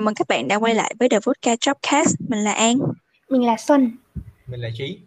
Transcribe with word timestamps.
mừng 0.00 0.14
các 0.14 0.28
bạn 0.28 0.48
đã 0.48 0.56
quay 0.56 0.74
lại 0.74 0.94
với 0.98 1.08
The 1.08 1.18
Vodka 1.24 1.54
Jobcast. 1.54 2.14
Mình 2.28 2.44
là 2.44 2.52
An. 2.52 2.78
Mình 3.28 3.42
là 3.42 3.56
Xuân. 3.56 3.96
Mình 4.46 4.60
là 4.60 4.68
Trí. 4.78 4.98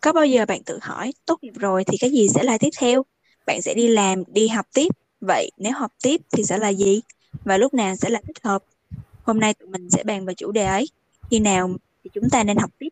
Có 0.00 0.12
bao 0.12 0.26
giờ 0.26 0.46
bạn 0.46 0.62
tự 0.62 0.78
hỏi 0.82 1.12
tốt 1.26 1.38
nghiệp 1.42 1.52
rồi 1.54 1.84
thì 1.84 1.98
cái 2.00 2.10
gì 2.10 2.28
sẽ 2.28 2.42
là 2.42 2.58
tiếp 2.58 2.70
theo? 2.78 3.02
Bạn 3.46 3.62
sẽ 3.62 3.74
đi 3.74 3.88
làm, 3.88 4.22
đi 4.26 4.48
học 4.48 4.66
tiếp. 4.74 4.88
Vậy 5.20 5.50
nếu 5.58 5.72
học 5.72 5.92
tiếp 6.02 6.20
thì 6.32 6.44
sẽ 6.44 6.58
là 6.58 6.68
gì? 6.68 7.00
Và 7.44 7.56
lúc 7.56 7.74
nào 7.74 7.96
sẽ 7.96 8.10
là 8.10 8.20
thích 8.26 8.44
hợp? 8.44 8.64
Hôm 9.22 9.40
nay 9.40 9.54
tụi 9.54 9.68
mình 9.68 9.90
sẽ 9.90 10.04
bàn 10.04 10.26
về 10.26 10.34
chủ 10.34 10.52
đề 10.52 10.64
ấy. 10.64 10.88
Khi 11.30 11.38
nào 11.38 11.70
thì 12.04 12.10
chúng 12.14 12.30
ta 12.30 12.44
nên 12.44 12.56
học 12.56 12.70
tiếp? 12.78 12.88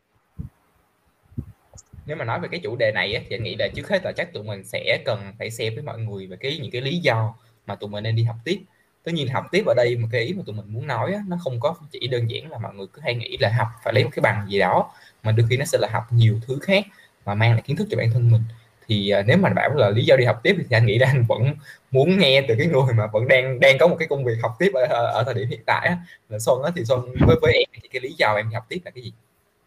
Nếu 2.06 2.16
mà 2.16 2.24
nói 2.24 2.40
về 2.40 2.48
cái 2.50 2.60
chủ 2.62 2.76
đề 2.76 2.92
này 2.92 3.14
á, 3.14 3.22
thì 3.28 3.36
anh 3.36 3.42
nghĩ 3.42 3.56
là 3.56 3.68
trước 3.74 3.88
hết 3.88 4.04
là 4.04 4.12
chắc 4.12 4.32
tụi 4.32 4.42
mình 4.42 4.64
sẽ 4.64 5.02
cần 5.04 5.32
phải 5.38 5.50
xem 5.50 5.74
với 5.74 5.82
mọi 5.82 5.98
người 5.98 6.26
về 6.26 6.36
cái 6.40 6.58
những 6.62 6.70
cái 6.70 6.82
lý 6.82 6.98
do 6.98 7.34
mà 7.66 7.74
tụi 7.74 7.90
mình 7.90 8.04
nên 8.04 8.16
đi 8.16 8.22
học 8.22 8.36
tiếp 8.44 8.60
tất 9.04 9.12
nhiên 9.14 9.28
học 9.28 9.44
tiếp 9.52 9.64
ở 9.66 9.74
đây 9.76 9.96
một 9.96 10.08
cái 10.12 10.20
ý 10.20 10.32
mà 10.32 10.42
tụi 10.46 10.56
mình 10.56 10.66
muốn 10.68 10.86
nói 10.86 11.12
á, 11.12 11.20
nó 11.28 11.36
không 11.44 11.60
có 11.60 11.74
chỉ 11.90 12.08
đơn 12.08 12.30
giản 12.30 12.50
là 12.50 12.58
mọi 12.58 12.74
người 12.74 12.86
cứ 12.92 13.02
hay 13.02 13.14
nghĩ 13.14 13.36
là 13.40 13.52
học 13.58 13.68
phải 13.84 13.94
lấy 13.94 14.04
một 14.04 14.10
cái 14.12 14.20
bằng 14.20 14.46
gì 14.48 14.58
đó 14.58 14.90
mà 15.22 15.32
đôi 15.32 15.46
khi 15.50 15.56
nó 15.56 15.64
sẽ 15.64 15.78
là 15.78 15.88
học 15.92 16.04
nhiều 16.10 16.40
thứ 16.46 16.58
khác 16.62 16.84
và 17.24 17.34
mang 17.34 17.52
lại 17.52 17.62
kiến 17.62 17.76
thức 17.76 17.88
cho 17.90 17.96
bản 17.96 18.10
thân 18.12 18.30
mình 18.30 18.42
thì 18.88 19.12
uh, 19.20 19.26
nếu 19.26 19.36
mà 19.36 19.50
bảo 19.50 19.74
là 19.74 19.90
lý 19.90 20.04
do 20.04 20.16
đi 20.16 20.24
học 20.24 20.40
tiếp 20.42 20.56
thì 20.58 20.76
anh 20.76 20.86
nghĩ 20.86 20.98
là 20.98 21.06
anh 21.06 21.24
vẫn 21.28 21.54
muốn 21.90 22.18
nghe 22.18 22.44
từ 22.48 22.54
cái 22.58 22.66
người 22.66 22.94
mà 22.96 23.06
vẫn 23.06 23.28
đang 23.28 23.60
đang 23.60 23.78
có 23.78 23.86
một 23.86 23.96
cái 23.98 24.08
công 24.08 24.24
việc 24.24 24.34
học 24.42 24.56
tiếp 24.58 24.72
ở, 24.74 25.06
ở, 25.06 25.22
thời 25.24 25.34
điểm 25.34 25.48
hiện 25.48 25.60
tại 25.66 25.88
á. 25.88 25.96
là 26.28 26.38
Xuân 26.38 26.62
á 26.62 26.70
thì 26.76 26.84
Xuân 26.84 27.00
với 27.26 27.36
với 27.42 27.52
em 27.52 27.80
thì 27.82 27.88
cái 27.92 28.00
lý 28.00 28.14
do 28.18 28.34
em 28.36 28.48
đi 28.48 28.54
học 28.54 28.66
tiếp 28.68 28.80
là 28.84 28.90
cái 28.90 29.04
gì? 29.04 29.12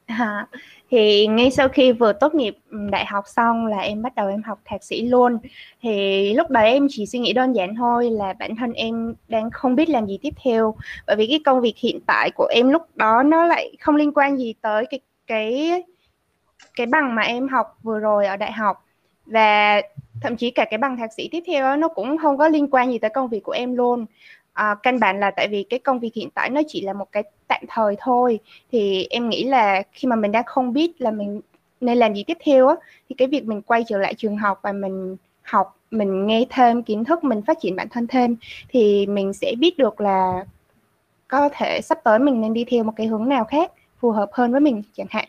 À, 0.05 0.47
thì 0.89 1.27
ngay 1.27 1.51
sau 1.51 1.69
khi 1.69 1.91
vừa 1.91 2.13
tốt 2.13 2.35
nghiệp 2.35 2.57
ừ, 2.69 2.77
đại 2.91 3.05
học 3.05 3.23
xong 3.27 3.65
là 3.65 3.77
em 3.77 4.01
bắt 4.01 4.15
đầu 4.15 4.27
em 4.27 4.43
học 4.43 4.59
thạc 4.65 4.83
sĩ 4.83 5.01
luôn. 5.01 5.37
Thì 5.81 6.33
lúc 6.33 6.49
đấy 6.49 6.71
em 6.71 6.87
chỉ 6.89 7.05
suy 7.05 7.19
nghĩ 7.19 7.33
đơn 7.33 7.53
giản 7.53 7.75
thôi 7.75 8.09
là 8.11 8.33
bản 8.33 8.55
thân 8.55 8.73
em 8.73 9.15
đang 9.27 9.51
không 9.51 9.75
biết 9.75 9.89
làm 9.89 10.05
gì 10.05 10.19
tiếp 10.21 10.33
theo. 10.43 10.75
Bởi 11.07 11.15
vì 11.15 11.27
cái 11.27 11.39
công 11.45 11.61
việc 11.61 11.77
hiện 11.77 11.99
tại 12.07 12.31
của 12.35 12.45
em 12.45 12.69
lúc 12.69 12.81
đó 12.95 13.23
nó 13.23 13.45
lại 13.45 13.75
không 13.79 13.95
liên 13.95 14.11
quan 14.13 14.37
gì 14.37 14.53
tới 14.61 14.85
cái 14.89 14.99
cái 15.27 15.71
cái 16.75 16.85
bằng 16.87 17.15
mà 17.15 17.21
em 17.21 17.47
học 17.47 17.77
vừa 17.83 17.99
rồi 17.99 18.25
ở 18.25 18.37
đại 18.37 18.51
học. 18.51 18.85
Và 19.25 19.81
thậm 20.21 20.35
chí 20.37 20.51
cả 20.51 20.65
cái 20.65 20.77
bằng 20.77 20.97
thạc 20.97 21.13
sĩ 21.13 21.29
tiếp 21.31 21.43
theo 21.47 21.75
nó 21.75 21.87
cũng 21.87 22.17
không 22.17 22.37
có 22.37 22.47
liên 22.47 22.67
quan 22.71 22.91
gì 22.91 22.99
tới 22.99 23.09
công 23.09 23.29
việc 23.29 23.43
của 23.43 23.51
em 23.51 23.75
luôn 23.75 24.05
à, 24.55 24.75
căn 24.83 24.99
bản 24.99 25.19
là 25.19 25.31
tại 25.31 25.47
vì 25.47 25.63
cái 25.63 25.79
công 25.79 25.99
việc 25.99 26.13
hiện 26.15 26.29
tại 26.35 26.49
nó 26.49 26.61
chỉ 26.67 26.81
là 26.81 26.93
một 26.93 27.11
cái 27.11 27.23
tạm 27.47 27.61
thời 27.67 27.95
thôi. 27.99 28.39
Thì 28.71 29.07
em 29.09 29.29
nghĩ 29.29 29.43
là 29.43 29.83
khi 29.91 30.07
mà 30.07 30.15
mình 30.15 30.31
đang 30.31 30.43
không 30.45 30.73
biết 30.73 31.01
là 31.01 31.11
mình 31.11 31.41
nên 31.81 31.97
làm 31.97 32.13
gì 32.13 32.23
tiếp 32.23 32.37
theo 32.45 32.67
á 32.67 32.75
thì 33.09 33.15
cái 33.17 33.27
việc 33.27 33.45
mình 33.45 33.61
quay 33.61 33.83
trở 33.87 33.97
lại 33.97 34.13
trường 34.13 34.37
học 34.37 34.59
và 34.61 34.71
mình 34.71 35.17
học 35.41 35.77
mình 35.91 36.27
nghe 36.27 36.45
thêm 36.49 36.83
kiến 36.83 37.03
thức 37.03 37.23
mình 37.23 37.41
phát 37.41 37.57
triển 37.61 37.75
bản 37.75 37.89
thân 37.89 38.07
thêm 38.07 38.35
thì 38.69 39.07
mình 39.07 39.33
sẽ 39.33 39.53
biết 39.59 39.77
được 39.77 40.01
là 40.01 40.45
có 41.27 41.49
thể 41.53 41.81
sắp 41.81 41.99
tới 42.03 42.19
mình 42.19 42.41
nên 42.41 42.53
đi 42.53 42.65
theo 42.65 42.83
một 42.83 42.93
cái 42.95 43.07
hướng 43.07 43.29
nào 43.29 43.43
khác 43.43 43.71
phù 44.05 44.11
hợp 44.11 44.29
hơn 44.33 44.51
với 44.51 44.61
mình 44.61 44.81
chẳng 44.95 45.07
hạn 45.09 45.27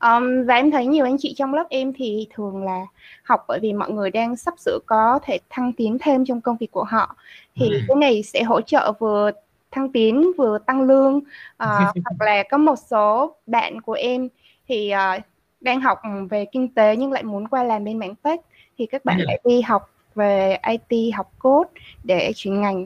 um, 0.00 0.46
và 0.46 0.54
em 0.54 0.70
thấy 0.70 0.86
nhiều 0.86 1.04
anh 1.04 1.16
chị 1.18 1.34
trong 1.36 1.54
lớp 1.54 1.66
em 1.70 1.92
thì 1.92 2.26
thường 2.34 2.64
là 2.64 2.86
học 3.22 3.44
bởi 3.48 3.58
vì 3.60 3.72
mọi 3.72 3.90
người 3.90 4.10
đang 4.10 4.36
sắp 4.36 4.54
sửa 4.58 4.78
có 4.86 5.18
thể 5.22 5.38
thăng 5.50 5.72
tiến 5.72 5.98
thêm 6.00 6.24
trong 6.24 6.40
công 6.40 6.56
việc 6.56 6.70
của 6.70 6.84
họ 6.84 7.16
thì 7.54 7.68
ừ. 7.68 7.80
cái 7.88 7.96
này 7.96 8.22
sẽ 8.22 8.42
hỗ 8.42 8.60
trợ 8.60 8.92
vừa 8.98 9.30
thăng 9.70 9.92
tiến 9.92 10.32
vừa 10.38 10.58
tăng 10.58 10.82
lương 10.82 11.16
uh, 11.16 11.22
hoặc 12.04 12.16
là 12.18 12.42
có 12.50 12.58
một 12.58 12.76
số 12.90 13.36
bạn 13.46 13.80
của 13.80 13.92
em 13.92 14.28
thì 14.68 14.92
uh, 14.94 15.22
đang 15.60 15.80
học 15.80 15.98
về 16.30 16.44
kinh 16.52 16.68
tế 16.68 16.96
nhưng 16.96 17.12
lại 17.12 17.22
muốn 17.22 17.48
qua 17.48 17.62
làm 17.62 17.84
bên 17.84 17.98
mảng 17.98 18.14
tech 18.14 18.40
thì 18.78 18.86
các 18.86 19.04
bạn 19.04 19.18
ừ. 19.18 19.24
lại 19.26 19.40
đi 19.44 19.60
học 19.60 19.90
về 20.14 20.58
IT 20.68 21.14
học 21.14 21.32
code 21.42 21.70
để 22.04 22.32
chuyển 22.36 22.60
ngành 22.60 22.82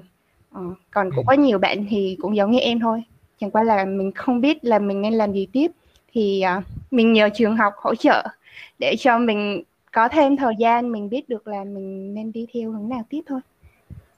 uh, 0.59 0.75
còn 0.91 1.11
cũng 1.11 1.25
ừ. 1.27 1.27
có 1.27 1.33
nhiều 1.33 1.59
bạn 1.59 1.87
thì 1.91 2.17
cũng 2.23 2.37
giống 2.37 2.51
như 2.51 2.59
em 2.59 2.81
thôi 2.81 3.03
chẳng 3.41 3.51
qua 3.51 3.63
là 3.63 3.85
mình 3.85 4.13
không 4.15 4.41
biết 4.41 4.65
là 4.65 4.79
mình 4.79 5.03
nên 5.03 5.13
làm 5.13 5.33
gì 5.33 5.47
tiếp. 5.53 5.71
Thì 6.13 6.43
uh, 6.59 6.65
mình 6.91 7.13
nhờ 7.13 7.29
trường 7.35 7.57
học 7.57 7.73
hỗ 7.77 7.95
trợ 7.95 8.27
để 8.79 8.95
cho 8.99 9.19
mình 9.19 9.63
có 9.93 10.09
thêm 10.09 10.37
thời 10.37 10.55
gian 10.59 10.93
mình 10.93 11.11
biết 11.11 11.29
được 11.29 11.47
là 11.47 11.65
mình 11.65 12.15
nên 12.15 12.33
đi 12.33 12.47
theo 12.55 12.71
hướng 12.71 12.89
nào 12.89 13.07
tiếp 13.11 13.21
thôi. 13.27 13.41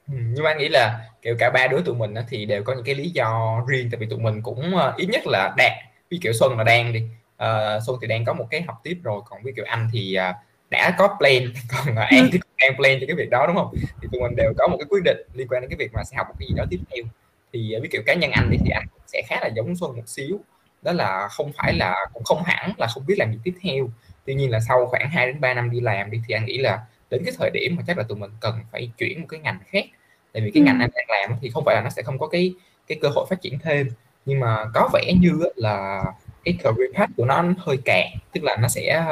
Ừ, 0.07 0.13
nhưng 0.33 0.43
mà 0.43 0.49
anh 0.49 0.57
nghĩ 0.57 0.69
là 0.69 0.99
kiểu 1.21 1.35
cả 1.39 1.49
ba 1.49 1.67
đứa 1.67 1.81
tụi 1.81 1.95
mình 1.95 2.13
thì 2.29 2.45
đều 2.45 2.63
có 2.63 2.73
những 2.73 2.85
cái 2.85 2.95
lý 2.95 3.09
do 3.09 3.61
riêng. 3.67 3.89
Tại 3.91 3.99
vì 3.99 4.07
tụi 4.09 4.19
mình 4.19 4.41
cũng 4.41 4.73
uh, 4.75 4.95
ít 4.97 5.05
nhất 5.05 5.27
là 5.27 5.53
đạt 5.57 5.71
ví 6.09 6.19
kiểu 6.21 6.33
xuân 6.33 6.57
là 6.57 6.63
đang 6.63 6.93
đi 6.93 7.03
uh, 7.43 7.83
xuân 7.85 7.97
thì 8.01 8.07
đang 8.07 8.25
có 8.25 8.33
một 8.33 8.47
cái 8.49 8.61
học 8.61 8.81
tiếp 8.83 8.97
rồi. 9.03 9.21
Còn 9.25 9.43
với 9.43 9.53
kiểu 9.55 9.65
anh 9.67 9.89
thì 9.93 10.17
uh, 10.29 10.35
đã 10.69 10.95
có 10.97 11.15
plan 11.19 11.43
còn 11.71 11.93
uh, 11.93 11.97
an 11.97 12.29
thì 12.31 12.39
đang 12.59 12.75
plan 12.77 12.97
cho 13.01 13.07
cái 13.07 13.15
việc 13.15 13.29
đó 13.29 13.47
đúng 13.47 13.55
không? 13.55 13.73
Thì 14.01 14.07
tụi 14.11 14.21
mình 14.21 14.35
đều 14.35 14.53
có 14.57 14.67
một 14.67 14.77
cái 14.79 14.85
quyết 14.89 15.01
định 15.05 15.17
liên 15.33 15.47
quan 15.47 15.61
đến 15.61 15.69
cái 15.69 15.77
việc 15.77 15.93
mà 15.93 16.03
sẽ 16.03 16.17
học 16.17 16.27
một 16.29 16.35
cái 16.39 16.47
gì 16.47 16.53
đó 16.57 16.65
tiếp 16.69 16.79
theo 16.89 17.03
thì 17.53 17.75
với 17.79 17.89
kiểu 17.91 18.01
cá 18.05 18.13
nhân 18.13 18.31
anh 18.31 18.47
thì, 18.51 18.57
thì 18.65 18.69
anh 18.69 18.87
sẽ 19.07 19.21
khá 19.27 19.39
là 19.41 19.49
giống 19.55 19.75
xuân 19.75 19.95
một 19.95 20.03
xíu. 20.07 20.39
Đó 20.81 20.91
là 20.91 21.27
không 21.31 21.51
phải 21.57 21.73
là 21.73 21.95
cũng 22.13 22.23
không 22.23 22.43
hẳn 22.43 22.71
là 22.77 22.87
không 22.87 23.05
biết 23.05 23.15
làm 23.17 23.31
gì 23.31 23.39
tiếp 23.43 23.53
theo. 23.63 23.89
Tuy 24.25 24.33
nhiên 24.33 24.51
là 24.51 24.59
sau 24.67 24.85
khoảng 24.85 25.09
2 25.09 25.25
đến 25.27 25.41
3 25.41 25.53
năm 25.53 25.71
đi 25.71 25.79
làm 25.79 26.11
đi 26.11 26.21
thì 26.27 26.33
anh 26.33 26.45
nghĩ 26.45 26.57
là 26.57 26.79
đến 27.09 27.21
cái 27.25 27.33
thời 27.37 27.49
điểm 27.53 27.75
mà 27.75 27.83
chắc 27.87 27.97
là 27.97 28.03
tụi 28.03 28.17
mình 28.17 28.31
cần 28.39 28.59
phải 28.71 28.91
chuyển 28.97 29.21
một 29.21 29.27
cái 29.29 29.39
ngành 29.39 29.59
khác. 29.67 29.85
Tại 30.33 30.43
vì 30.43 30.51
cái 30.51 30.61
ừ. 30.61 30.65
ngành 30.65 30.79
anh 30.79 30.89
đang 30.95 31.05
làm 31.09 31.39
thì 31.41 31.49
không 31.49 31.65
phải 31.65 31.75
là 31.75 31.81
nó 31.81 31.89
sẽ 31.89 32.01
không 32.01 32.19
có 32.19 32.27
cái 32.27 32.53
cái 32.87 32.97
cơ 33.01 33.09
hội 33.09 33.25
phát 33.29 33.41
triển 33.41 33.59
thêm. 33.59 33.89
Nhưng 34.25 34.39
mà 34.39 34.65
có 34.73 34.89
vẻ 34.93 35.13
như 35.21 35.31
là 35.55 36.03
cái 36.45 36.57
career 36.63 36.95
path 36.95 37.11
của 37.17 37.25
nó 37.25 37.43
hơi 37.57 37.77
cạn 37.85 38.07
tức 38.33 38.43
là 38.43 38.57
nó 38.61 38.67
sẽ 38.67 39.05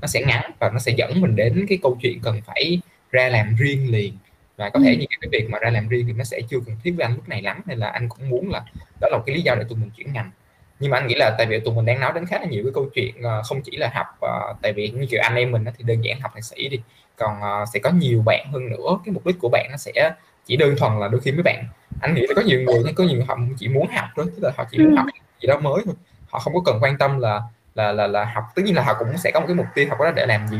nó 0.00 0.06
sẽ 0.06 0.22
ngắn 0.26 0.50
và 0.60 0.70
nó 0.70 0.78
sẽ 0.78 0.92
dẫn 0.96 1.20
mình 1.20 1.36
đến 1.36 1.66
cái 1.68 1.78
câu 1.82 1.98
chuyện 2.02 2.20
cần 2.22 2.40
phải 2.46 2.80
ra 3.10 3.28
làm 3.28 3.54
riêng 3.56 3.90
liền 3.90 4.12
và 4.56 4.70
có 4.70 4.80
thể 4.80 4.90
ừ. 4.90 4.96
như 4.98 5.06
cái 5.20 5.28
việc 5.32 5.50
mà 5.50 5.58
ra 5.58 5.70
làm 5.70 5.88
riêng 5.88 6.06
thì 6.06 6.12
nó 6.12 6.24
sẽ 6.24 6.40
chưa 6.48 6.58
cần 6.66 6.76
thiết 6.84 6.94
với 6.96 7.04
anh 7.04 7.14
lúc 7.14 7.28
này 7.28 7.42
lắm 7.42 7.60
nên 7.66 7.78
là 7.78 7.88
anh 7.88 8.08
cũng 8.08 8.28
muốn 8.28 8.50
là 8.50 8.62
đó 9.00 9.08
là 9.10 9.18
một 9.18 9.22
cái 9.26 9.36
lý 9.36 9.42
do 9.42 9.54
để 9.54 9.64
tụi 9.68 9.78
mình 9.78 9.90
chuyển 9.96 10.12
ngành 10.12 10.30
nhưng 10.78 10.90
mà 10.90 10.98
anh 10.98 11.06
nghĩ 11.06 11.14
là 11.14 11.34
tại 11.38 11.46
vì 11.46 11.60
tụi 11.60 11.74
mình 11.74 11.84
đang 11.84 12.00
nói 12.00 12.12
đến 12.14 12.26
khá 12.26 12.38
là 12.38 12.46
nhiều 12.46 12.62
cái 12.64 12.72
câu 12.74 12.88
chuyện 12.94 13.14
uh, 13.18 13.44
không 13.46 13.62
chỉ 13.62 13.76
là 13.76 13.90
học 13.94 14.06
uh, 14.18 14.56
tại 14.62 14.72
vì 14.72 14.88
như 14.88 15.06
kiểu 15.10 15.20
anh 15.22 15.34
em 15.34 15.50
mình 15.50 15.64
thì 15.78 15.84
đơn 15.84 16.04
giản 16.04 16.20
học 16.20 16.30
thạc 16.34 16.44
sĩ 16.44 16.68
đi 16.68 16.80
còn 17.16 17.36
uh, 17.38 17.68
sẽ 17.74 17.80
có 17.80 17.90
nhiều 17.90 18.22
bạn 18.26 18.46
hơn 18.52 18.70
nữa 18.70 18.98
cái 19.04 19.12
mục 19.12 19.26
đích 19.26 19.36
của 19.40 19.48
bạn 19.52 19.68
nó 19.70 19.76
sẽ 19.76 20.10
chỉ 20.46 20.56
đơn 20.56 20.74
thuần 20.78 20.98
là 21.00 21.08
đôi 21.08 21.20
khi 21.20 21.32
mấy 21.32 21.42
bạn 21.42 21.64
anh 22.00 22.14
nghĩ 22.14 22.22
là 22.28 22.34
có 22.36 22.42
nhiều 22.42 22.60
người 22.60 22.92
có 22.92 23.04
nhiều 23.04 23.24
họ 23.28 23.38
chỉ 23.58 23.68
muốn 23.68 23.86
học 23.86 24.08
thôi 24.16 24.26
tức 24.36 24.42
là 24.42 24.52
họ 24.56 24.64
chỉ 24.70 24.78
muốn 24.78 24.90
ừ. 24.90 24.96
học 24.96 25.06
gì 25.40 25.46
đó 25.46 25.58
mới 25.58 25.82
thôi 25.84 25.94
họ 26.30 26.38
không 26.38 26.54
có 26.54 26.60
cần 26.64 26.78
quan 26.82 26.98
tâm 26.98 27.18
là 27.18 27.40
là 27.74 27.92
là 27.92 28.06
là 28.06 28.24
học 28.24 28.44
tất 28.54 28.62
nhiên 28.64 28.74
là 28.74 28.82
họ 28.82 28.94
cũng 28.98 29.18
sẽ 29.18 29.30
có 29.34 29.40
một 29.40 29.46
cái 29.46 29.56
mục 29.56 29.66
tiêu 29.74 29.86
học 29.88 29.98
đó 30.00 30.10
để 30.16 30.26
làm 30.26 30.48
gì 30.48 30.58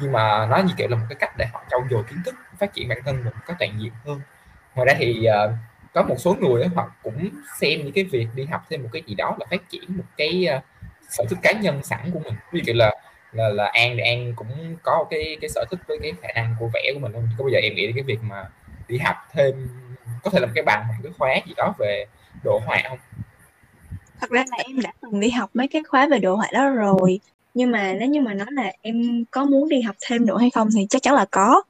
nhưng 0.00 0.12
mà 0.12 0.46
nó 0.46 0.56
như 0.56 0.74
kiểu 0.76 0.88
là 0.88 0.96
một 0.96 1.06
cái 1.08 1.16
cách 1.16 1.36
để 1.36 1.46
họ 1.52 1.64
trau 1.70 1.86
dồi 1.90 2.02
kiến 2.10 2.18
thức 2.24 2.34
phát 2.58 2.72
triển 2.72 2.88
bản 2.88 2.98
thân 3.04 3.24
mình 3.24 3.34
có 3.46 3.54
toàn 3.58 3.70
diện 3.80 3.92
hơn. 4.04 4.20
Ngoài 4.74 4.86
ra 4.86 4.94
thì 4.98 5.26
uh, 5.28 5.50
có 5.94 6.02
một 6.02 6.16
số 6.18 6.36
người 6.40 6.62
ấy, 6.62 6.70
họ 6.74 6.90
cũng 7.02 7.28
xem 7.58 7.80
những 7.84 7.92
cái 7.92 8.04
việc 8.04 8.26
đi 8.34 8.44
học 8.44 8.62
thêm 8.70 8.82
một 8.82 8.88
cái 8.92 9.02
gì 9.06 9.14
đó 9.14 9.36
là 9.40 9.46
phát 9.50 9.68
triển 9.68 9.96
một 9.96 10.04
cái 10.16 10.46
uh, 10.56 10.62
sở 11.10 11.24
thích 11.30 11.38
cá 11.42 11.52
nhân 11.52 11.82
sẵn 11.82 12.10
của 12.12 12.18
mình. 12.18 12.34
Ví 12.52 12.60
dụ 12.64 12.72
là 12.72 12.94
là 13.32 13.48
là 13.48 13.70
an 13.72 13.96
thì 13.96 14.00
an 14.00 14.32
cũng 14.36 14.76
có 14.82 15.04
cái 15.10 15.36
cái 15.40 15.48
sở 15.48 15.64
thích 15.70 15.80
với 15.88 15.98
cái 16.02 16.12
khả 16.22 16.28
năng 16.34 16.54
của 16.58 16.70
vẽ 16.74 16.90
của 16.94 17.00
mình 17.00 17.12
không 17.12 17.28
có 17.38 17.44
bao 17.44 17.50
giờ 17.50 17.58
em 17.62 17.74
nghĩ 17.74 17.86
đến 17.86 17.96
cái 17.96 18.04
việc 18.04 18.18
mà 18.22 18.44
đi 18.88 18.98
học 18.98 19.16
thêm 19.32 19.68
có 20.22 20.30
thể 20.30 20.40
làm 20.40 20.50
cái 20.54 20.64
bằng 20.64 20.88
một 20.88 20.94
cái 21.02 21.12
khóa 21.18 21.34
gì 21.46 21.54
đó 21.56 21.74
về 21.78 22.04
đồ 22.44 22.60
họa 22.66 22.82
không? 22.88 22.98
Thật 24.20 24.30
ra 24.30 24.44
là 24.50 24.56
em 24.56 24.80
đã 24.80 24.92
từng 25.00 25.20
đi 25.20 25.30
học 25.30 25.50
mấy 25.54 25.68
cái 25.68 25.82
khóa 25.88 26.08
về 26.10 26.18
đồ 26.18 26.36
họa 26.36 26.48
đó 26.52 26.68
rồi 26.68 27.20
nhưng 27.56 27.70
mà 27.70 27.94
nếu 28.00 28.08
như 28.08 28.20
mà 28.20 28.34
nói 28.34 28.46
là 28.50 28.72
em 28.82 29.24
có 29.30 29.44
muốn 29.44 29.68
đi 29.68 29.80
học 29.80 29.96
thêm 30.06 30.26
nữa 30.26 30.36
hay 30.40 30.50
không 30.50 30.68
thì 30.76 30.86
chắc 30.90 31.02
chắn 31.02 31.14
là 31.14 31.26
có. 31.30 31.62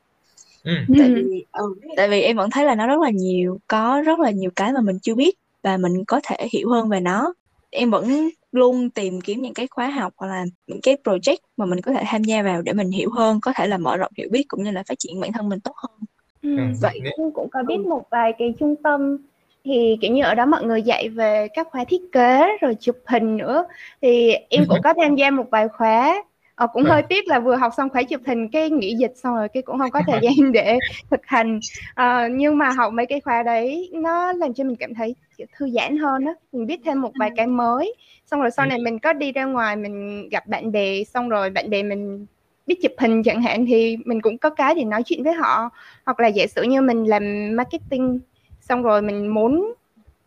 Ừ. 0.65 0.73
tại 0.99 1.11
vì 1.15 1.45
ừ, 1.53 1.75
tại 1.97 2.09
vì 2.09 2.21
em 2.21 2.37
vẫn 2.37 2.51
thấy 2.51 2.65
là 2.65 2.75
nó 2.75 2.87
rất 2.87 3.01
là 3.01 3.11
nhiều 3.11 3.59
có 3.67 4.03
rất 4.07 4.19
là 4.19 4.31
nhiều 4.31 4.51
cái 4.57 4.73
mà 4.73 4.81
mình 4.81 4.99
chưa 5.03 5.15
biết 5.15 5.35
và 5.63 5.77
mình 5.77 6.05
có 6.05 6.21
thể 6.25 6.49
hiểu 6.53 6.71
hơn 6.71 6.89
về 6.89 7.01
nó. 7.01 7.35
Em 7.71 7.91
vẫn 7.91 8.29
luôn 8.53 8.91
tìm 8.91 9.21
kiếm 9.21 9.43
những 9.43 9.55
cái 9.55 9.67
khóa 9.71 9.89
học 9.89 10.13
hoặc 10.17 10.27
là 10.29 10.45
những 10.67 10.81
cái 10.83 10.97
project 11.05 11.37
mà 11.56 11.67
mình 11.67 11.81
có 11.81 11.93
thể 11.93 12.03
tham 12.06 12.25
gia 12.25 12.43
vào 12.43 12.62
để 12.62 12.73
mình 12.73 12.91
hiểu 12.91 13.11
hơn 13.11 13.41
có 13.43 13.53
thể 13.56 13.67
là 13.67 13.79
mở 13.79 13.97
rộng 13.97 14.12
hiểu 14.17 14.29
biết 14.31 14.44
cũng 14.49 14.65
như 14.65 14.71
là 14.71 14.82
phát 14.89 14.99
triển 14.99 15.21
bản 15.21 15.32
thân 15.32 15.49
mình 15.49 15.61
tốt 15.61 15.75
hơn. 15.77 16.00
Ừ. 16.43 16.62
vậy 16.82 17.00
cũng 17.17 17.32
cũng 17.32 17.49
có 17.50 17.62
biết 17.62 17.79
một 17.79 18.11
vài 18.11 18.32
cái 18.39 18.55
trung 18.59 18.77
tâm 18.82 19.19
thì 19.67 19.97
kiểu 20.01 20.13
như 20.13 20.23
ở 20.23 20.35
đó 20.35 20.47
mọi 20.47 20.65
người 20.65 20.83
dạy 20.83 21.09
về 21.09 21.49
các 21.55 21.69
khóa 21.71 21.85
thiết 21.85 22.03
kế 22.13 22.57
rồi 22.61 22.77
chụp 22.81 22.97
hình 23.07 23.37
nữa. 23.37 23.65
Thì 24.03 24.33
em 24.51 24.67
cũng 24.67 24.83
có 24.83 24.95
tham 25.03 25.15
gia 25.17 25.31
một 25.31 25.47
vài 25.51 25.69
khóa. 25.69 26.23
Ờ, 26.55 26.67
cũng 26.67 26.85
hơi 26.85 27.03
tiếc 27.03 27.29
là 27.29 27.41
vừa 27.41 27.57
học 27.57 27.73
xong 27.77 27.89
khóa 27.91 28.03
chụp 28.03 28.21
hình 28.27 28.49
cái 28.49 28.71
nghỉ 28.71 28.95
dịch 28.95 29.13
xong 29.17 29.35
rồi 29.37 29.49
cái 29.49 29.63
cũng 29.63 29.79
không 29.79 29.91
có 29.91 30.03
thời 30.07 30.21
gian 30.21 30.53
để 30.53 30.79
thực 31.11 31.21
hành. 31.27 31.61
Ờ, 31.95 32.29
nhưng 32.29 32.59
mà 32.59 32.71
học 32.71 32.93
mấy 32.93 33.07
cái 33.07 33.21
khóa 33.21 33.43
đấy 33.43 33.91
nó 33.93 34.33
làm 34.33 34.55
cho 34.55 34.65
mình 34.65 34.77
cảm 34.77 34.95
thấy 34.95 35.15
kiểu 35.39 35.47
thư 35.57 35.71
giãn 35.71 35.97
hơn 35.97 36.25
á. 36.25 36.33
Mình 36.53 36.67
biết 36.67 36.81
thêm 36.85 37.01
một 37.01 37.13
vài 37.19 37.31
cái 37.37 37.47
mới. 37.47 37.95
Xong 38.27 38.41
rồi 38.41 38.51
sau 38.51 38.67
này 38.67 38.79
mình 38.79 38.99
có 38.99 39.13
đi 39.13 39.33
ra 39.33 39.45
ngoài 39.45 39.77
mình 39.77 40.29
gặp 40.29 40.47
bạn 40.47 40.73
bè 40.73 41.05
xong 41.05 41.29
rồi 41.29 41.51
bạn 41.51 41.71
bè 41.71 41.83
mình 41.83 42.27
biết 42.67 42.83
chụp 42.83 42.93
hình 42.99 43.23
chẳng 43.23 43.43
hạn 43.43 43.67
thì 43.67 43.97
mình 44.05 44.21
cũng 44.21 44.39
có 44.39 44.51
cái 44.51 44.75
để 44.75 44.85
nói 44.85 45.03
chuyện 45.03 45.23
với 45.25 45.33
họ. 45.33 45.71
Hoặc 46.07 46.21
là 46.21 46.29
giả 46.29 46.47
sử 46.47 46.63
như 46.63 46.83
mình 46.83 47.05
làm 47.05 47.57
marketing 47.57 48.21
xong 48.69 48.83
rồi 48.83 49.03
mình 49.03 49.35
muốn 49.35 49.73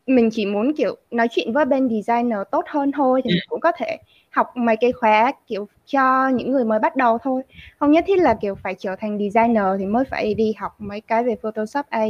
mình 0.07 0.29
chỉ 0.31 0.45
muốn 0.45 0.73
kiểu 0.73 0.95
nói 1.11 1.27
chuyện 1.31 1.53
với 1.53 1.65
bên 1.65 1.89
designer 1.89 2.39
tốt 2.51 2.65
hơn 2.67 2.91
thôi 2.91 3.21
thì 3.23 3.29
mình 3.29 3.43
cũng 3.49 3.59
có 3.59 3.71
thể 3.77 3.97
học 4.29 4.57
mấy 4.57 4.75
cái 4.75 4.91
khóa 4.91 5.33
kiểu 5.47 5.67
cho 5.85 6.29
những 6.29 6.51
người 6.51 6.65
mới 6.65 6.79
bắt 6.79 6.95
đầu 6.95 7.17
thôi. 7.23 7.41
Không 7.79 7.91
nhất 7.91 8.03
thiết 8.07 8.19
là 8.19 8.33
kiểu 8.33 8.55
phải 8.55 8.75
trở 8.79 8.95
thành 8.95 9.19
designer 9.19 9.65
thì 9.79 9.85
mới 9.85 10.05
phải 10.05 10.33
đi 10.33 10.53
học 10.57 10.75
mấy 10.79 11.01
cái 11.01 11.23
về 11.23 11.35
Photoshop 11.41 11.85
A 11.89 12.05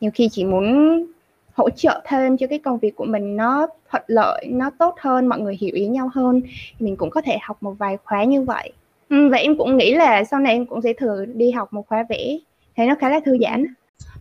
nhiều 0.00 0.10
khi 0.14 0.28
chỉ 0.32 0.44
muốn 0.44 1.06
hỗ 1.54 1.70
trợ 1.70 2.00
thêm 2.04 2.36
cho 2.36 2.46
cái 2.46 2.58
công 2.58 2.78
việc 2.78 2.96
của 2.96 3.04
mình 3.04 3.36
nó 3.36 3.66
thuận 3.90 4.02
lợi 4.06 4.46
nó 4.50 4.70
tốt 4.78 4.94
hơn 5.00 5.26
mọi 5.26 5.40
người 5.40 5.56
hiểu 5.60 5.74
ý 5.74 5.86
nhau 5.86 6.10
hơn 6.14 6.42
mình 6.78 6.96
cũng 6.96 7.10
có 7.10 7.20
thể 7.20 7.38
học 7.42 7.56
một 7.60 7.74
vài 7.78 7.96
khóa 8.04 8.24
như 8.24 8.42
vậy. 8.42 8.72
Ừ, 9.08 9.28
và 9.28 9.38
em 9.38 9.58
cũng 9.58 9.76
nghĩ 9.76 9.94
là 9.94 10.24
sau 10.24 10.40
này 10.40 10.52
em 10.52 10.66
cũng 10.66 10.82
sẽ 10.82 10.92
thử 10.92 11.24
đi 11.24 11.50
học 11.50 11.72
một 11.72 11.88
khóa 11.88 12.04
vẽ. 12.08 12.38
Thấy 12.76 12.86
nó 12.86 12.94
khá 13.00 13.08
là 13.08 13.20
thư 13.24 13.38
giãn 13.40 13.64